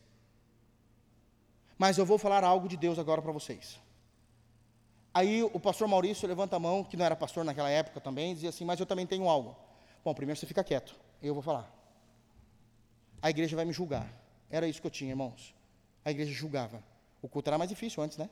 [1.78, 3.80] Mas eu vou falar algo de Deus agora para vocês.
[5.14, 8.34] Aí o pastor Maurício levanta a mão, que não era pastor naquela época também, e
[8.34, 9.69] dizia assim: Mas eu também tenho algo.
[10.04, 11.70] Bom, primeiro você fica quieto, eu vou falar.
[13.20, 14.10] A igreja vai me julgar.
[14.48, 15.54] Era isso que eu tinha, irmãos.
[16.04, 16.82] A igreja julgava.
[17.20, 18.28] O culto era mais difícil antes, né?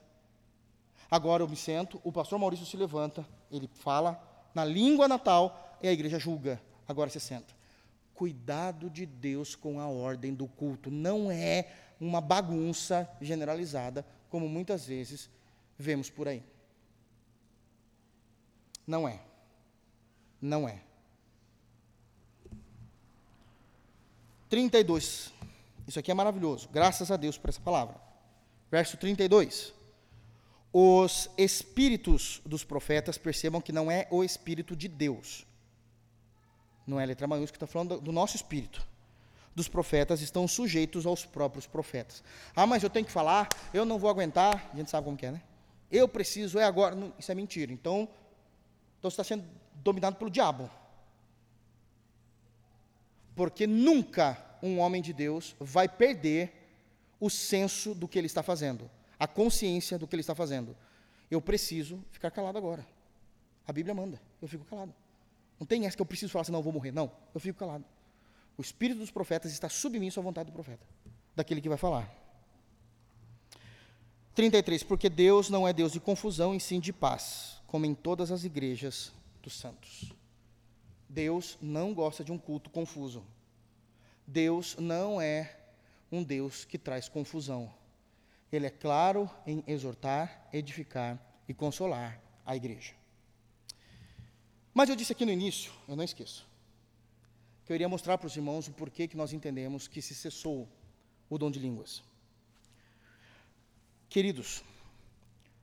[1.11, 4.21] Agora eu me sento, o pastor Maurício se levanta, ele fala
[4.55, 6.61] na língua natal e a igreja julga.
[6.87, 7.59] Agora você senta
[8.19, 10.91] cuidado de Deus com a ordem do culto.
[10.91, 15.31] Não é uma bagunça generalizada, como muitas vezes
[15.79, 16.43] vemos por aí.
[18.85, 19.21] Não é.
[20.43, 20.83] Não é.
[24.49, 25.33] 32.
[25.87, 26.69] Isso aqui é maravilhoso.
[26.71, 27.97] Graças a Deus por essa palavra.
[28.71, 29.73] Verso 32.
[30.73, 35.47] Os espíritos dos profetas percebam que não é o espírito de Deus.
[36.87, 38.87] Não é letra maiúscula, está falando do nosso espírito.
[39.55, 42.23] Dos profetas estão sujeitos aos próprios profetas.
[42.55, 44.71] Ah, mas eu tenho que falar, eu não vou aguentar.
[44.73, 45.43] A gente sabe como que é, né?
[45.91, 46.97] Eu preciso, é agora.
[47.19, 47.73] Isso é mentira.
[47.73, 48.09] Então,
[48.99, 49.45] então você está sendo
[49.75, 50.71] dominado pelo diabo.
[53.39, 56.53] Porque nunca um homem de Deus vai perder
[57.21, 60.77] o senso do que ele está fazendo, a consciência do que ele está fazendo.
[61.31, 62.85] Eu preciso ficar calado agora.
[63.65, 64.93] A Bíblia manda, eu fico calado.
[65.57, 66.91] Não tem essa que eu preciso falar, senão eu vou morrer.
[66.91, 67.85] Não, eu fico calado.
[68.57, 70.85] O espírito dos profetas está submisso à vontade do profeta,
[71.37, 72.13] daquele que vai falar.
[74.35, 74.83] 33.
[74.83, 78.43] Porque Deus não é Deus de confusão, e sim de paz, como em todas as
[78.43, 80.18] igrejas dos santos.
[81.09, 83.25] Deus não gosta de um culto confuso.
[84.27, 85.57] Deus não é
[86.13, 87.73] um Deus que traz confusão.
[88.53, 92.95] Ele é claro em exortar, edificar e consolar a igreja.
[94.73, 96.47] Mas eu disse aqui no início, eu não esqueço,
[97.65, 100.69] que eu iria mostrar para os irmãos o porquê que nós entendemos que se cessou
[101.29, 102.03] o dom de línguas.
[104.09, 104.63] Queridos,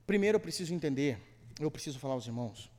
[0.06, 1.18] primeiro eu preciso entender,
[1.58, 2.70] eu preciso falar aos irmãos.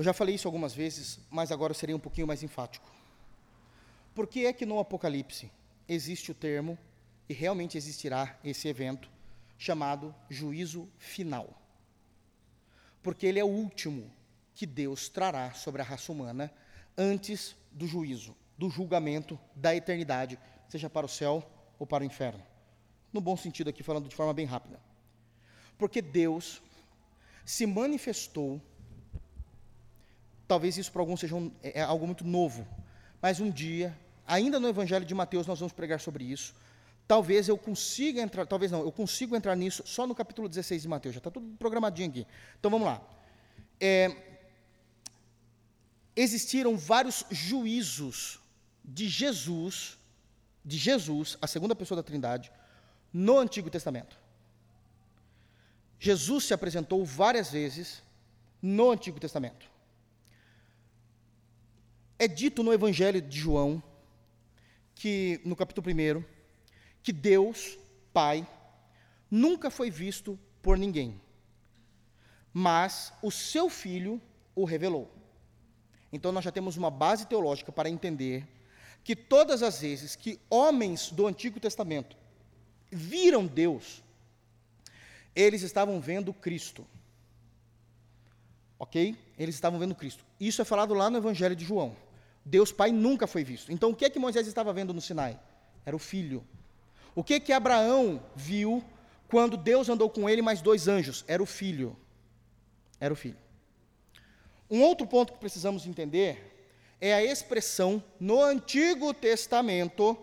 [0.00, 2.90] Eu já falei isso algumas vezes, mas agora eu serei um pouquinho mais enfático.
[4.14, 5.52] Por que é que no Apocalipse
[5.86, 6.78] existe o termo,
[7.28, 9.10] e realmente existirá esse evento,
[9.58, 11.54] chamado juízo final?
[13.02, 14.10] Porque ele é o último
[14.54, 16.50] que Deus trará sobre a raça humana
[16.96, 21.46] antes do juízo, do julgamento da eternidade, seja para o céu
[21.78, 22.42] ou para o inferno.
[23.12, 24.80] No bom sentido aqui, falando de forma bem rápida.
[25.76, 26.62] Porque Deus
[27.44, 28.62] se manifestou,
[30.50, 32.66] talvez isso para alguns seja um, é, é algo muito novo,
[33.22, 33.96] mas um dia,
[34.26, 36.52] ainda no Evangelho de Mateus, nós vamos pregar sobre isso.
[37.06, 40.88] Talvez eu consiga entrar, talvez não, eu consigo entrar nisso só no capítulo 16 de
[40.88, 42.26] Mateus, já está tudo programadinho aqui.
[42.58, 43.00] Então vamos lá.
[43.78, 44.10] É,
[46.16, 48.40] existiram vários juízos
[48.84, 49.96] de Jesus,
[50.64, 52.50] de Jesus, a segunda pessoa da Trindade,
[53.12, 54.16] no Antigo Testamento.
[56.00, 58.02] Jesus se apresentou várias vezes
[58.60, 59.70] no Antigo Testamento.
[62.20, 63.82] É dito no Evangelho de João,
[64.94, 66.22] que no capítulo 1,
[67.02, 67.78] que Deus,
[68.12, 68.46] Pai,
[69.30, 71.18] nunca foi visto por ninguém,
[72.52, 74.20] mas o seu Filho
[74.54, 75.10] o revelou.
[76.12, 78.46] Então nós já temos uma base teológica para entender
[79.02, 82.18] que todas as vezes que homens do Antigo Testamento
[82.90, 84.02] viram Deus,
[85.34, 86.86] eles estavam vendo Cristo.
[88.78, 89.16] Ok?
[89.38, 90.22] Eles estavam vendo Cristo.
[90.38, 91.96] Isso é falado lá no Evangelho de João.
[92.50, 93.70] Deus Pai nunca foi visto.
[93.70, 95.38] Então o que é que Moisés estava vendo no Sinai?
[95.86, 96.44] Era o filho.
[97.14, 98.84] O que é que Abraão viu
[99.28, 101.24] quando Deus andou com ele mais dois anjos?
[101.28, 101.96] Era o filho.
[102.98, 103.38] Era o filho.
[104.68, 106.68] Um outro ponto que precisamos entender
[107.00, 110.18] é a expressão no Antigo Testamento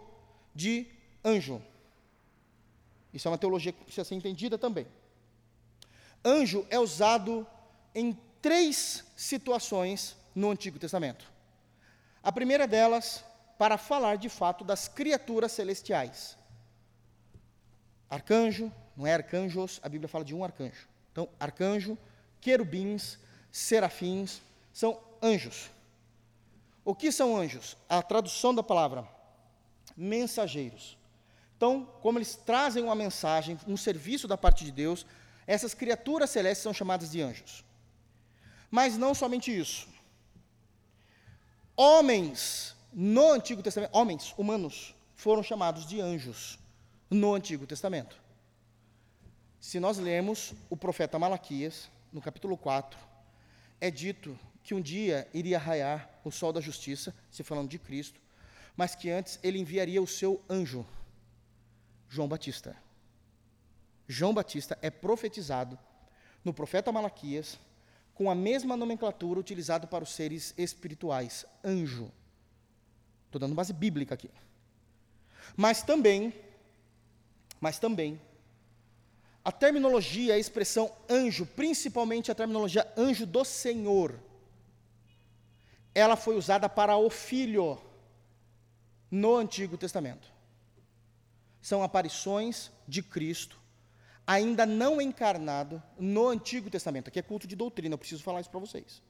[0.54, 0.86] de
[1.24, 1.62] anjo.
[3.14, 4.86] Isso é uma teologia que precisa ser entendida também.
[6.26, 7.48] Anjo é usado
[7.96, 11.37] em três situações no Antigo Testamento.
[12.28, 13.24] A primeira delas,
[13.58, 16.38] para falar de fato das criaturas celestiais.
[18.10, 20.90] Arcanjo, não é arcanjos, a Bíblia fala de um arcanjo.
[21.10, 21.98] Então, arcanjo,
[22.42, 23.18] querubins,
[23.50, 24.42] serafins,
[24.74, 25.72] são anjos.
[26.84, 27.78] O que são anjos?
[27.88, 29.08] A tradução da palavra,
[29.96, 30.98] mensageiros.
[31.56, 35.06] Então, como eles trazem uma mensagem, um serviço da parte de Deus,
[35.48, 37.64] essas criaturas celestes são chamadas de anjos.
[38.70, 39.88] Mas não somente isso.
[41.80, 46.58] Homens no Antigo Testamento, homens humanos, foram chamados de anjos
[47.08, 48.20] no Antigo Testamento.
[49.60, 52.98] Se nós lermos o profeta Malaquias, no capítulo 4,
[53.80, 58.20] é dito que um dia iria raiar o sol da justiça, se falando de Cristo,
[58.76, 60.84] mas que antes ele enviaria o seu anjo,
[62.10, 62.76] João Batista.
[64.08, 65.78] João Batista é profetizado
[66.44, 67.60] no profeta Malaquias
[68.18, 72.12] com a mesma nomenclatura utilizada para os seres espirituais, anjo.
[73.28, 74.32] Estou dando base bíblica aqui.
[75.56, 76.34] Mas também,
[77.62, 78.20] mas também,
[79.46, 84.20] a terminologia, a expressão anjo, principalmente a terminologia anjo do Senhor,
[85.94, 87.80] ela foi usada para o Filho
[89.12, 90.28] no Antigo Testamento.
[91.62, 93.60] São aparições de Cristo
[94.28, 97.08] ainda não encarnado no Antigo Testamento.
[97.08, 99.02] Aqui é culto de doutrina, eu preciso falar isso para vocês.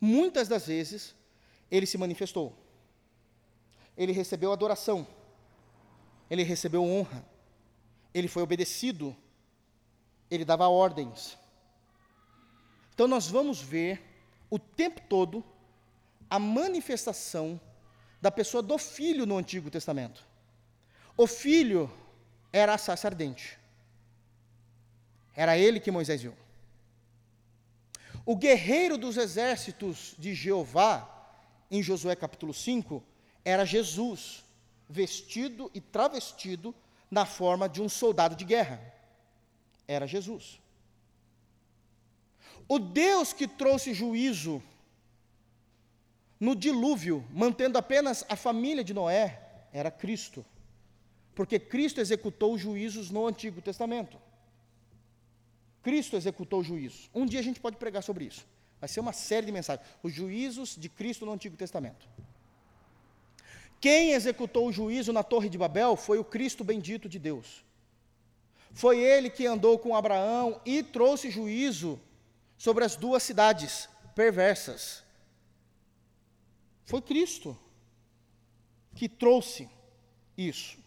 [0.00, 1.14] Muitas das vezes
[1.70, 2.56] ele se manifestou.
[3.96, 5.06] ele recebeu adoração,
[6.28, 7.24] ele recebeu honra,
[8.12, 9.16] ele foi obedecido,
[10.28, 11.38] ele dava ordens.
[12.92, 14.02] Então nós vamos ver
[14.50, 15.44] o tempo todo
[16.28, 17.60] a manifestação
[18.20, 20.26] da pessoa do filho no Antigo Testamento.
[21.16, 21.88] O filho
[22.54, 23.58] era a sarça ardente.
[25.34, 26.32] Era ele que Moisés viu.
[28.24, 31.10] O guerreiro dos exércitos de Jeová,
[31.68, 33.02] em Josué capítulo 5,
[33.44, 34.44] era Jesus,
[34.88, 36.72] vestido e travestido
[37.10, 38.80] na forma de um soldado de guerra.
[39.88, 40.60] Era Jesus.
[42.68, 44.62] O Deus que trouxe juízo
[46.38, 49.40] no dilúvio, mantendo apenas a família de Noé,
[49.72, 50.46] era Cristo.
[51.34, 54.16] Porque Cristo executou os juízos no Antigo Testamento.
[55.82, 57.10] Cristo executou os juízos.
[57.14, 58.46] Um dia a gente pode pregar sobre isso.
[58.80, 59.86] Vai ser uma série de mensagens.
[60.02, 62.08] Os juízos de Cristo no Antigo Testamento.
[63.80, 67.64] Quem executou o juízo na Torre de Babel foi o Cristo bendito de Deus.
[68.72, 72.00] Foi ele que andou com Abraão e trouxe juízo
[72.56, 75.04] sobre as duas cidades perversas.
[76.84, 77.58] Foi Cristo
[78.94, 79.68] que trouxe
[80.36, 80.83] isso.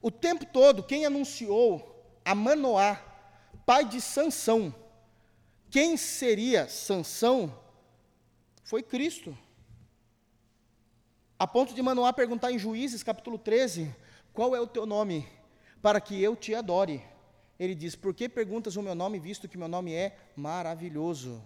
[0.00, 2.96] O tempo todo, quem anunciou a Manoá,
[3.66, 4.74] pai de Sansão,
[5.70, 7.52] quem seria Sansão,
[8.62, 9.36] foi Cristo.
[11.38, 13.94] A ponto de Manoá perguntar em Juízes, capítulo 13,
[14.32, 15.28] qual é o teu nome,
[15.82, 17.02] para que eu te adore.
[17.58, 21.42] Ele diz: Por que perguntas o meu nome, visto que meu nome é maravilhoso?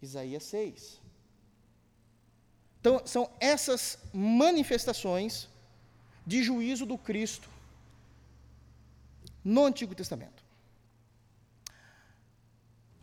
[0.00, 1.00] Isaías 6.
[2.80, 5.48] Então, são essas manifestações
[6.26, 7.48] de juízo do Cristo
[9.44, 10.42] no Antigo Testamento.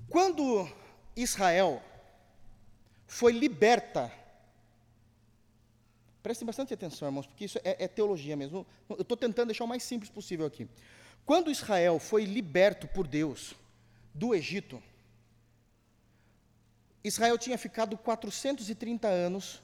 [0.10, 0.70] Quando
[1.16, 1.82] Israel
[3.06, 4.12] foi liberta
[6.22, 8.66] Prestem bastante atenção, irmãos, porque isso é, é teologia mesmo.
[8.90, 10.68] Eu estou tentando deixar o mais simples possível aqui.
[11.26, 13.54] Quando Israel foi liberto por Deus
[14.14, 14.84] do Egito,
[17.04, 19.62] Israel tinha ficado 430 anos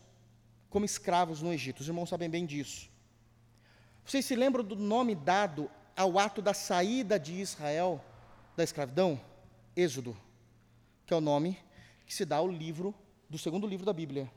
[0.69, 1.81] como escravos no Egito.
[1.81, 2.89] Os irmãos sabem bem disso.
[4.05, 7.99] Vocês se lembram do nome dado ao ato da saída de Israel
[8.55, 9.19] da escravidão?
[9.75, 10.15] Êxodo,
[11.07, 11.57] que é o nome
[12.05, 12.93] que se dá ao livro
[13.27, 14.31] do segundo livro da Bíblia.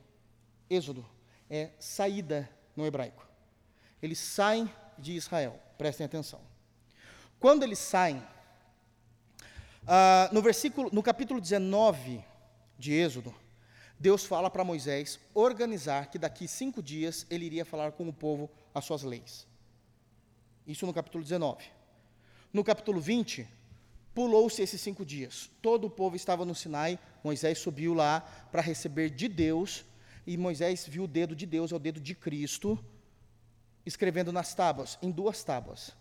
[0.67, 1.05] Êxodo
[1.47, 3.27] é saída no hebraico.
[4.01, 4.67] Eles saem
[4.97, 6.41] de Israel, prestem atenção.
[7.39, 8.23] Quando eles saem,
[9.85, 12.25] ah, no versículo, no capítulo 19
[12.75, 13.35] de Êxodo,
[13.99, 18.49] Deus fala para Moisés organizar que daqui cinco dias ele iria falar com o povo
[18.73, 19.47] as suas leis.
[20.67, 21.63] Isso no capítulo 19.
[22.51, 23.47] No capítulo 20,
[24.13, 25.49] pulou-se esses cinco dias.
[25.61, 29.85] Todo o povo estava no Sinai, Moisés subiu lá para receber de Deus
[30.25, 32.77] e Moisés viu o dedo de Deus, é o dedo de Cristo,
[33.85, 35.95] escrevendo nas tábuas, em duas tábuas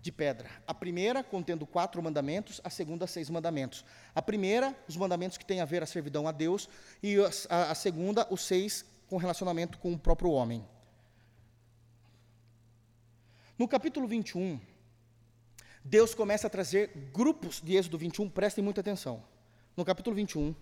[0.00, 0.48] de pedra.
[0.66, 3.84] A primeira contendo quatro mandamentos, a segunda seis mandamentos.
[4.14, 6.68] A primeira, os mandamentos que têm a ver a servidão a Deus,
[7.02, 7.16] e
[7.48, 10.64] a, a segunda, os seis com relacionamento com o próprio homem.
[13.58, 14.60] No capítulo 21,
[15.84, 19.20] Deus começa a trazer grupos de Êxodo 21, prestem muita atenção.
[19.76, 20.54] No capítulo 21,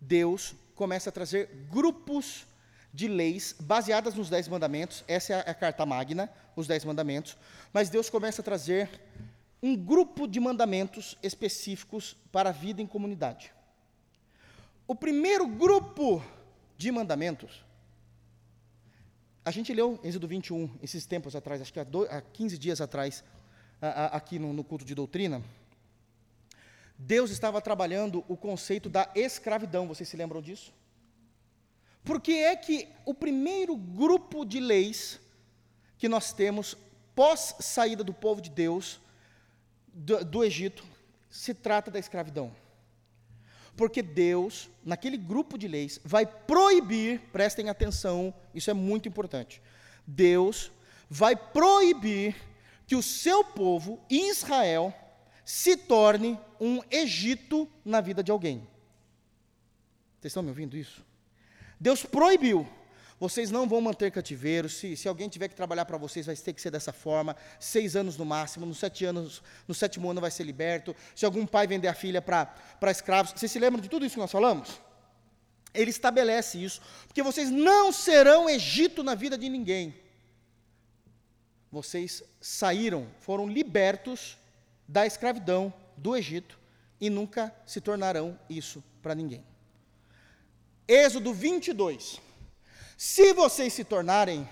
[0.00, 2.46] Deus começa a trazer grupos
[2.90, 7.36] de leis baseadas nos Dez Mandamentos, essa é a carta magna, os Dez Mandamentos,
[7.70, 8.88] mas Deus começa a trazer
[9.62, 13.52] um grupo de mandamentos específicos para a vida em comunidade.
[14.86, 16.24] O primeiro grupo
[16.78, 17.62] de mandamentos,
[19.44, 22.80] a gente leu Êxodo 21, esses tempos atrás, acho que há, do, há 15 dias
[22.80, 23.24] atrás,
[23.80, 25.42] a, a, aqui no, no culto de doutrina,
[26.96, 30.72] Deus estava trabalhando o conceito da escravidão, vocês se lembram disso?
[32.04, 35.20] Porque é que o primeiro grupo de leis
[35.98, 36.76] que nós temos
[37.14, 39.00] pós saída do povo de Deus
[39.92, 40.84] do, do Egito
[41.28, 42.54] se trata da escravidão.
[43.76, 49.62] Porque Deus, naquele grupo de leis, vai proibir, prestem atenção, isso é muito importante.
[50.06, 50.70] Deus
[51.08, 52.36] vai proibir
[52.86, 54.94] que o seu povo, Israel,
[55.44, 58.66] se torne um Egito na vida de alguém.
[60.20, 61.04] Vocês estão me ouvindo isso?
[61.80, 62.68] Deus proibiu.
[63.22, 64.68] Vocês não vão manter cativeiro.
[64.68, 67.36] Se, se alguém tiver que trabalhar para vocês, vai ter que ser dessa forma.
[67.60, 68.66] Seis anos no máximo.
[68.66, 70.92] No, sete anos, no sétimo ano vai ser liberto.
[71.14, 73.30] Se algum pai vender a filha para escravos.
[73.30, 74.80] Vocês se lembram de tudo isso que nós falamos?
[75.72, 76.82] Ele estabelece isso.
[77.06, 79.94] Porque vocês não serão Egito na vida de ninguém.
[81.70, 84.36] Vocês saíram, foram libertos
[84.88, 86.58] da escravidão do Egito
[87.00, 89.44] e nunca se tornarão isso para ninguém.
[90.88, 92.31] Êxodo 22.
[93.02, 94.48] Se vocês se tornarem.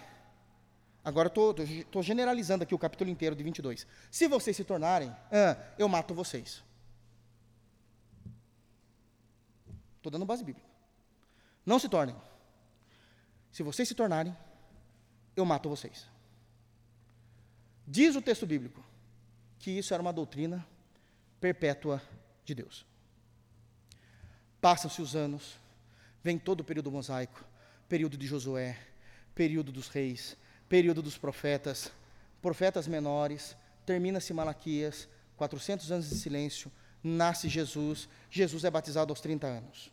[1.05, 3.87] Agora estou generalizando aqui o capítulo inteiro de 22.
[4.11, 6.61] Se vocês se tornarem, ah, eu mato vocês.
[9.97, 10.69] Estou dando base bíblica.
[11.65, 12.17] Não se tornem.
[13.53, 14.37] Se vocês se tornarem,
[15.37, 16.09] eu mato vocês.
[17.87, 18.85] Diz o texto bíblico
[19.61, 20.67] que isso era uma doutrina
[21.41, 22.03] perpétua
[22.45, 22.85] de Deus.
[24.61, 25.57] Passam-se os anos,
[26.21, 27.49] vem todo o período mosaico,
[27.91, 28.79] período de Josué,
[29.35, 30.37] período dos reis,
[30.69, 31.91] período dos profetas,
[32.41, 36.71] profetas menores, termina-se Malaquias, 400 anos de silêncio,
[37.03, 39.91] nasce Jesus, Jesus é batizado aos 30 anos.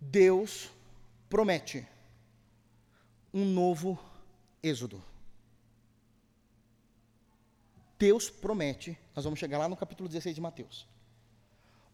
[0.00, 0.70] Deus
[1.28, 1.86] promete
[3.34, 3.98] um novo
[4.62, 5.04] êxodo.
[7.98, 10.88] Deus promete, nós vamos chegar lá no capítulo 16 de Mateus,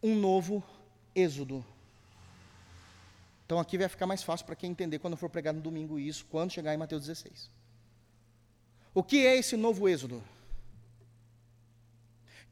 [0.01, 0.63] um novo
[1.17, 1.74] êxodo.
[3.45, 6.25] Então aqui vai ficar mais fácil para quem entender quando for pregar no domingo isso,
[6.27, 7.51] quando chegar em Mateus 16.
[8.95, 10.23] O que é esse novo êxodo?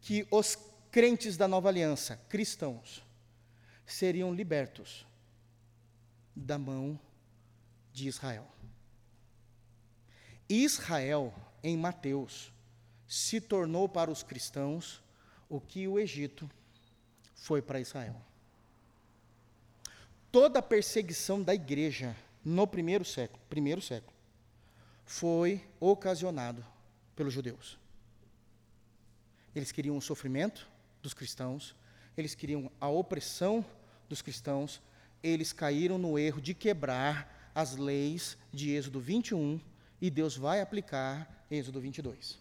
[0.01, 0.59] Que os
[0.90, 3.02] crentes da nova aliança, cristãos,
[3.86, 5.06] seriam libertos
[6.35, 6.98] da mão
[7.93, 8.47] de Israel.
[10.48, 11.32] Israel,
[11.62, 12.52] em Mateus,
[13.06, 15.02] se tornou para os cristãos
[15.48, 16.51] o que o Egito
[17.35, 18.20] foi para Israel.
[20.32, 24.16] Toda a perseguição da igreja no primeiro século, primeiro século
[25.04, 26.64] foi ocasionado
[27.14, 27.78] pelos judeus.
[29.54, 30.66] Eles queriam o sofrimento
[31.02, 31.76] dos cristãos,
[32.16, 33.62] eles queriam a opressão
[34.09, 34.80] dos cristãos,
[35.22, 39.60] eles caíram no erro de quebrar as leis de Êxodo 21
[40.00, 42.38] e Deus vai aplicar Êxodo 22.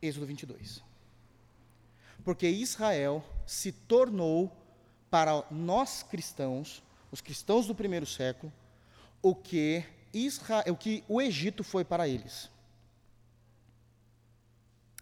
[0.00, 0.82] Êxodo 22.
[2.24, 4.57] Porque Israel se tornou
[5.10, 8.52] para nós cristãos, os cristãos do primeiro século,
[9.22, 12.50] o que Israel, o que o Egito foi para eles.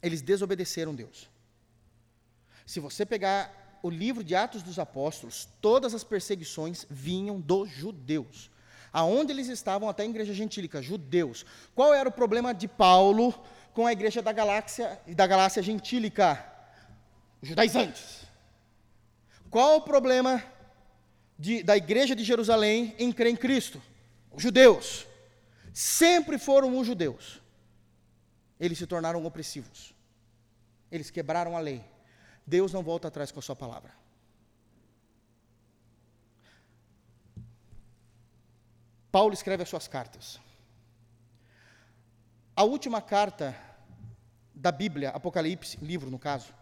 [0.03, 1.29] Eles desobedeceram Deus.
[2.65, 8.51] Se você pegar o livro de Atos dos Apóstolos, todas as perseguições vinham dos judeus.
[8.93, 11.45] Aonde eles estavam, até a igreja gentílica, judeus.
[11.75, 13.35] Qual era o problema de Paulo
[13.77, 16.43] com a igreja da galáxia da galáxia gentílica,
[17.43, 18.26] judaizantes.
[19.57, 20.45] Qual o problema
[21.39, 23.81] de, da igreja de Jerusalém em crer em Cristo?
[24.31, 25.07] Os judeus.
[25.73, 27.41] Sempre foram os judeus.
[28.61, 29.95] Eles se tornaram opressivos.
[30.93, 31.83] Eles quebraram a lei.
[32.47, 33.95] Deus não volta atrás com a sua palavra.
[39.11, 40.39] Paulo escreve as suas cartas.
[42.55, 43.57] A última carta
[44.55, 46.53] da Bíblia, Apocalipse, livro no caso,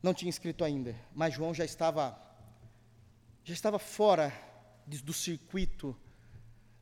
[0.00, 2.27] não tinha escrito ainda, mas João já estava
[3.48, 4.30] já estava fora
[4.86, 5.96] do circuito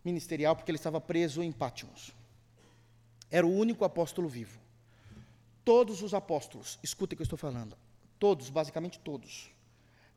[0.05, 2.11] ministerial porque ele estava preso em Pátimos.
[3.31, 4.59] Era o único apóstolo vivo.
[5.65, 7.77] Todos os apóstolos, escutem o que eu estou falando,
[8.19, 9.49] todos, basicamente todos.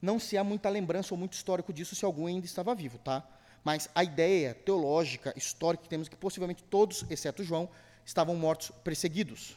[0.01, 3.23] Não se há muita lembrança ou muito histórico disso se algum ainda estava vivo, tá?
[3.63, 7.69] Mas a ideia teológica, histórica que temos é que possivelmente todos, exceto João,
[8.03, 9.55] estavam mortos, perseguidos.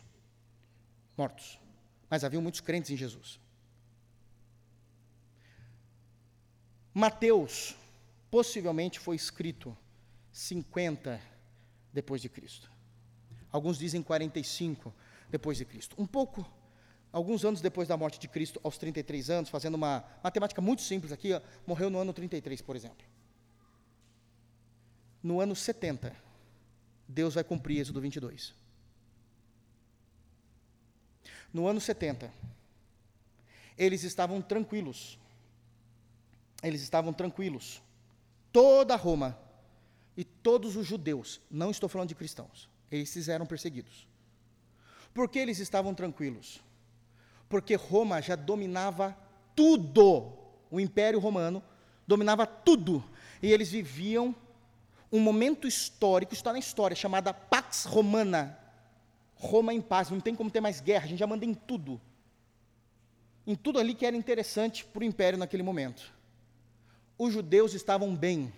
[1.16, 1.58] Mortos.
[2.10, 3.40] Mas havia muitos crentes em Jesus.
[6.94, 7.74] Mateus
[8.30, 9.76] possivelmente foi escrito
[10.32, 11.20] 50
[11.92, 12.70] depois de Cristo.
[13.50, 14.92] Alguns dizem 45
[15.28, 15.94] depois de Cristo.
[15.98, 16.50] Um pouco,
[17.12, 21.12] alguns anos depois da morte de Cristo, aos 33 anos, fazendo uma matemática muito simples
[21.12, 21.30] aqui,
[21.66, 23.04] morreu no ano 33, por exemplo.
[25.22, 26.14] No ano 70,
[27.06, 28.54] Deus vai cumprir Êxodo 22.
[31.52, 32.32] No ano 70,
[33.76, 35.18] eles estavam tranquilos.
[36.62, 37.82] Eles estavam tranquilos.
[38.52, 39.38] Toda Roma
[40.16, 44.06] e todos os judeus, não estou falando de cristãos, esses eram perseguidos.
[45.14, 46.60] Por que eles estavam tranquilos?
[47.48, 49.16] Porque Roma já dominava
[49.54, 50.32] tudo.
[50.70, 51.62] O Império Romano
[52.06, 53.04] dominava tudo.
[53.42, 54.34] E eles viviam
[55.10, 58.58] um momento histórico, está na história, chamada Pax Romana.
[59.34, 62.00] Roma em paz, não tem como ter mais guerra, a gente já manda em tudo.
[63.46, 66.14] Em tudo ali que era interessante para o império naquele momento.
[67.18, 68.52] Os judeus estavam bem,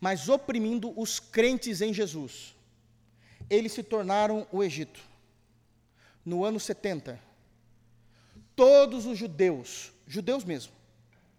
[0.00, 2.54] mas oprimindo os crentes em Jesus.
[3.48, 5.00] Eles se tornaram o Egito.
[6.24, 7.20] No ano 70,
[8.56, 10.72] todos os judeus, judeus mesmo,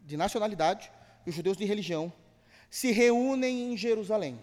[0.06, 0.90] de nacionalidade,
[1.26, 2.14] e os judeus de religião,
[2.70, 4.40] se reúnem em Jerusalém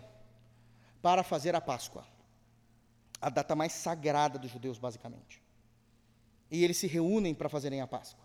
[1.01, 2.07] para fazer a Páscoa,
[3.21, 5.43] a data mais sagrada dos judeus, basicamente.
[6.51, 8.25] E eles se reúnem para fazerem a Páscoa.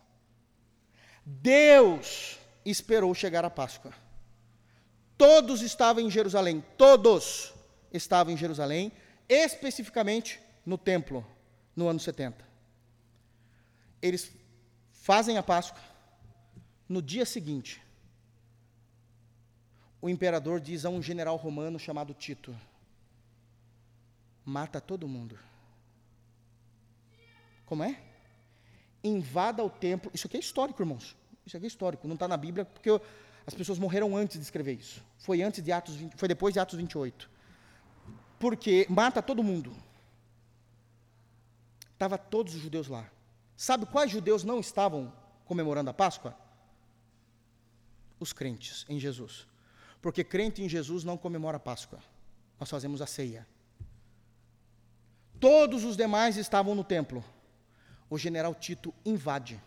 [1.26, 2.38] Deus
[2.70, 3.94] esperou chegar a Páscoa.
[5.18, 7.54] Todos estavam em Jerusalém, todos
[7.92, 8.92] estavam em Jerusalém,
[9.28, 11.26] especificamente no templo,
[11.76, 12.48] no ano 70.
[14.02, 14.32] Eles
[14.92, 15.82] fazem a Páscoa.
[16.88, 17.82] No dia seguinte,
[20.02, 22.56] o imperador diz a um general romano chamado Tito:
[24.46, 25.38] mata todo mundo.
[27.66, 28.02] Como é?
[29.04, 30.10] Invada o templo.
[30.14, 31.16] Isso aqui é histórico, irmãos.
[31.50, 32.08] Isso aqui é histórico.
[32.08, 32.92] Não está na Bíblia porque
[33.46, 35.04] as pessoas morreram antes de escrever isso.
[35.18, 37.28] Foi antes de Atos 20, foi depois de Atos 28.
[38.38, 39.76] Porque mata todo mundo.
[41.98, 43.10] Tava todos os judeus lá.
[43.58, 45.12] Sabe quais judeus não estavam
[45.46, 46.38] comemorando a Páscoa?
[48.20, 49.48] Os crentes em Jesus.
[50.04, 51.98] Porque crente em Jesus não comemora a Páscoa.
[52.60, 53.48] Nós fazemos a ceia.
[55.40, 57.26] Todos os demais estavam no templo.
[58.08, 59.60] O general Tito invade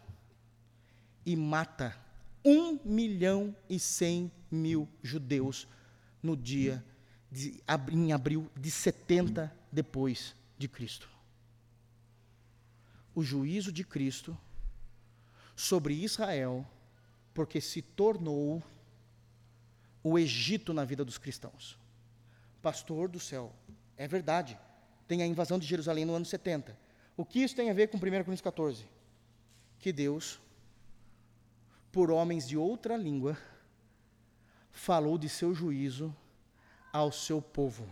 [1.24, 1.96] e mata
[2.44, 5.68] um milhão e cem mil judeus
[6.22, 6.84] no dia
[7.30, 11.08] de, em abril de 70 depois de Cristo.
[13.14, 14.36] O juízo de Cristo
[15.54, 16.66] sobre Israel,
[17.32, 18.62] porque se tornou
[20.02, 21.78] o Egito na vida dos cristãos.
[22.60, 23.54] Pastor do céu,
[23.96, 24.58] é verdade
[25.12, 26.74] tem a invasão de Jerusalém no ano 70.
[27.18, 28.86] O que isso tem a ver com 1 Coríntios 14?
[29.78, 30.40] Que Deus,
[31.92, 33.36] por homens de outra língua,
[34.70, 36.14] falou de seu juízo
[36.90, 37.86] ao seu povo.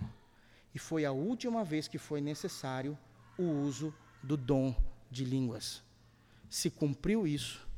[0.74, 2.98] E foi a última vez que foi necessário
[3.39, 4.74] o uso do dom
[5.10, 5.82] de línguas.
[6.48, 7.68] Se cumpriu isso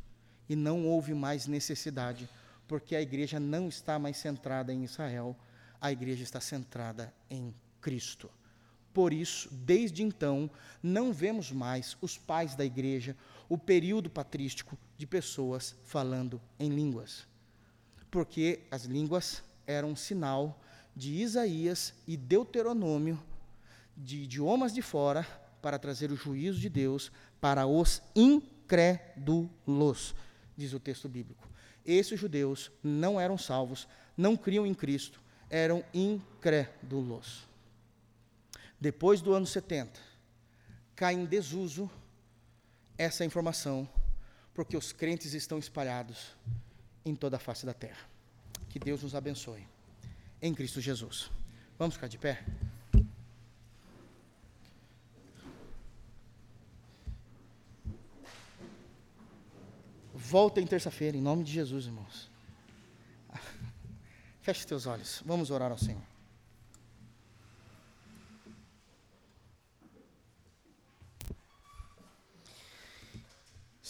[0.49, 2.29] e não houve mais necessidade,
[2.69, 5.37] porque a igreja não está mais centrada em Israel,
[5.81, 8.31] a igreja está centrada em Cristo.
[8.93, 10.51] Por isso, desde então,
[10.83, 13.17] não vemos mais os pais da igreja,
[13.49, 17.27] o período patrístico de pessoas falando em línguas.
[18.11, 20.61] Porque as línguas eram um sinal
[20.95, 23.19] de Isaías e Deuteronômio,
[23.97, 25.27] de idiomas de fora,
[25.63, 27.11] para trazer o juízo de Deus
[27.41, 28.55] para os incrédulos,
[30.57, 31.49] diz o texto bíblico.
[31.87, 37.52] Esses judeus não eram salvos, não criam em Cristo, eram incrédulos
[38.83, 40.01] depois do ano 70,
[40.97, 41.89] cai em desuso
[42.99, 43.89] essa informação,
[44.53, 46.35] porque os crentes estão espalhados
[47.05, 48.05] em toda a face da terra.
[48.69, 49.69] Que Deus nos abençoe.
[50.43, 51.31] Em Cristo Jesus.
[51.79, 52.45] Vamos ficar de pé?
[60.13, 62.29] Volta em terça-feira, em nome de Jesus, irmãos.
[64.43, 65.23] Feche teus olhos.
[65.25, 66.12] Vamos orar ao Senhor.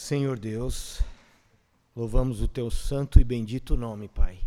[0.03, 1.01] Senhor Deus,
[1.95, 4.45] louvamos o teu santo e bendito nome, Pai,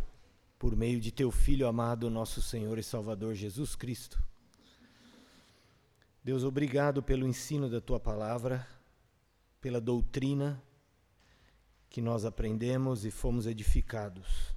[0.60, 4.22] por meio de teu Filho amado, nosso Senhor e Salvador Jesus Cristo.
[6.22, 8.68] Deus, obrigado pelo ensino da tua palavra,
[9.62, 10.62] pela doutrina
[11.90, 14.54] que nós aprendemos e fomos edificados.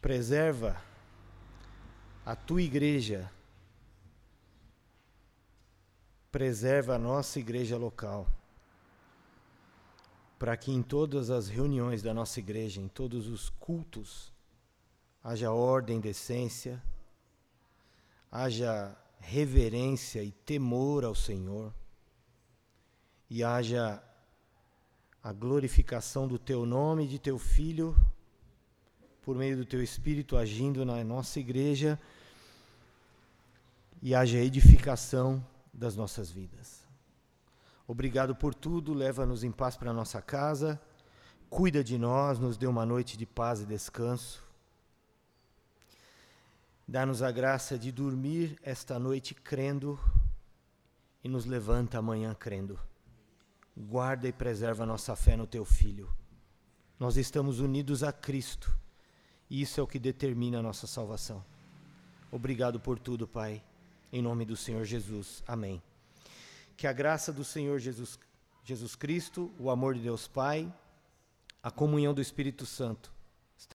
[0.00, 0.82] Preserva
[2.24, 3.30] a tua igreja,
[6.32, 8.35] preserva a nossa igreja local
[10.38, 14.32] para que em todas as reuniões da nossa igreja, em todos os cultos,
[15.22, 16.82] haja ordem, decência,
[18.30, 21.72] haja reverência e temor ao Senhor,
[23.28, 24.02] e haja
[25.22, 27.96] a glorificação do teu nome e de teu filho
[29.22, 31.98] por meio do teu espírito agindo na nossa igreja
[34.00, 35.44] e haja edificação
[35.74, 36.85] das nossas vidas.
[37.88, 40.80] Obrigado por tudo, leva-nos em paz para nossa casa,
[41.48, 44.44] cuida de nós, nos dê uma noite de paz e descanso.
[46.86, 49.98] Dá-nos a graça de dormir esta noite crendo
[51.22, 52.78] e nos levanta amanhã crendo.
[53.76, 56.10] Guarda e preserva nossa fé no teu Filho.
[56.98, 58.76] Nós estamos unidos a Cristo
[59.50, 61.44] e isso é o que determina a nossa salvação.
[62.30, 63.62] Obrigado por tudo, Pai.
[64.12, 65.42] Em nome do Senhor Jesus.
[65.46, 65.82] Amém.
[66.76, 68.18] Que a graça do Senhor Jesus,
[68.62, 70.72] Jesus Cristo, o amor de Deus Pai,
[71.62, 73.15] a comunhão do Espírito Santo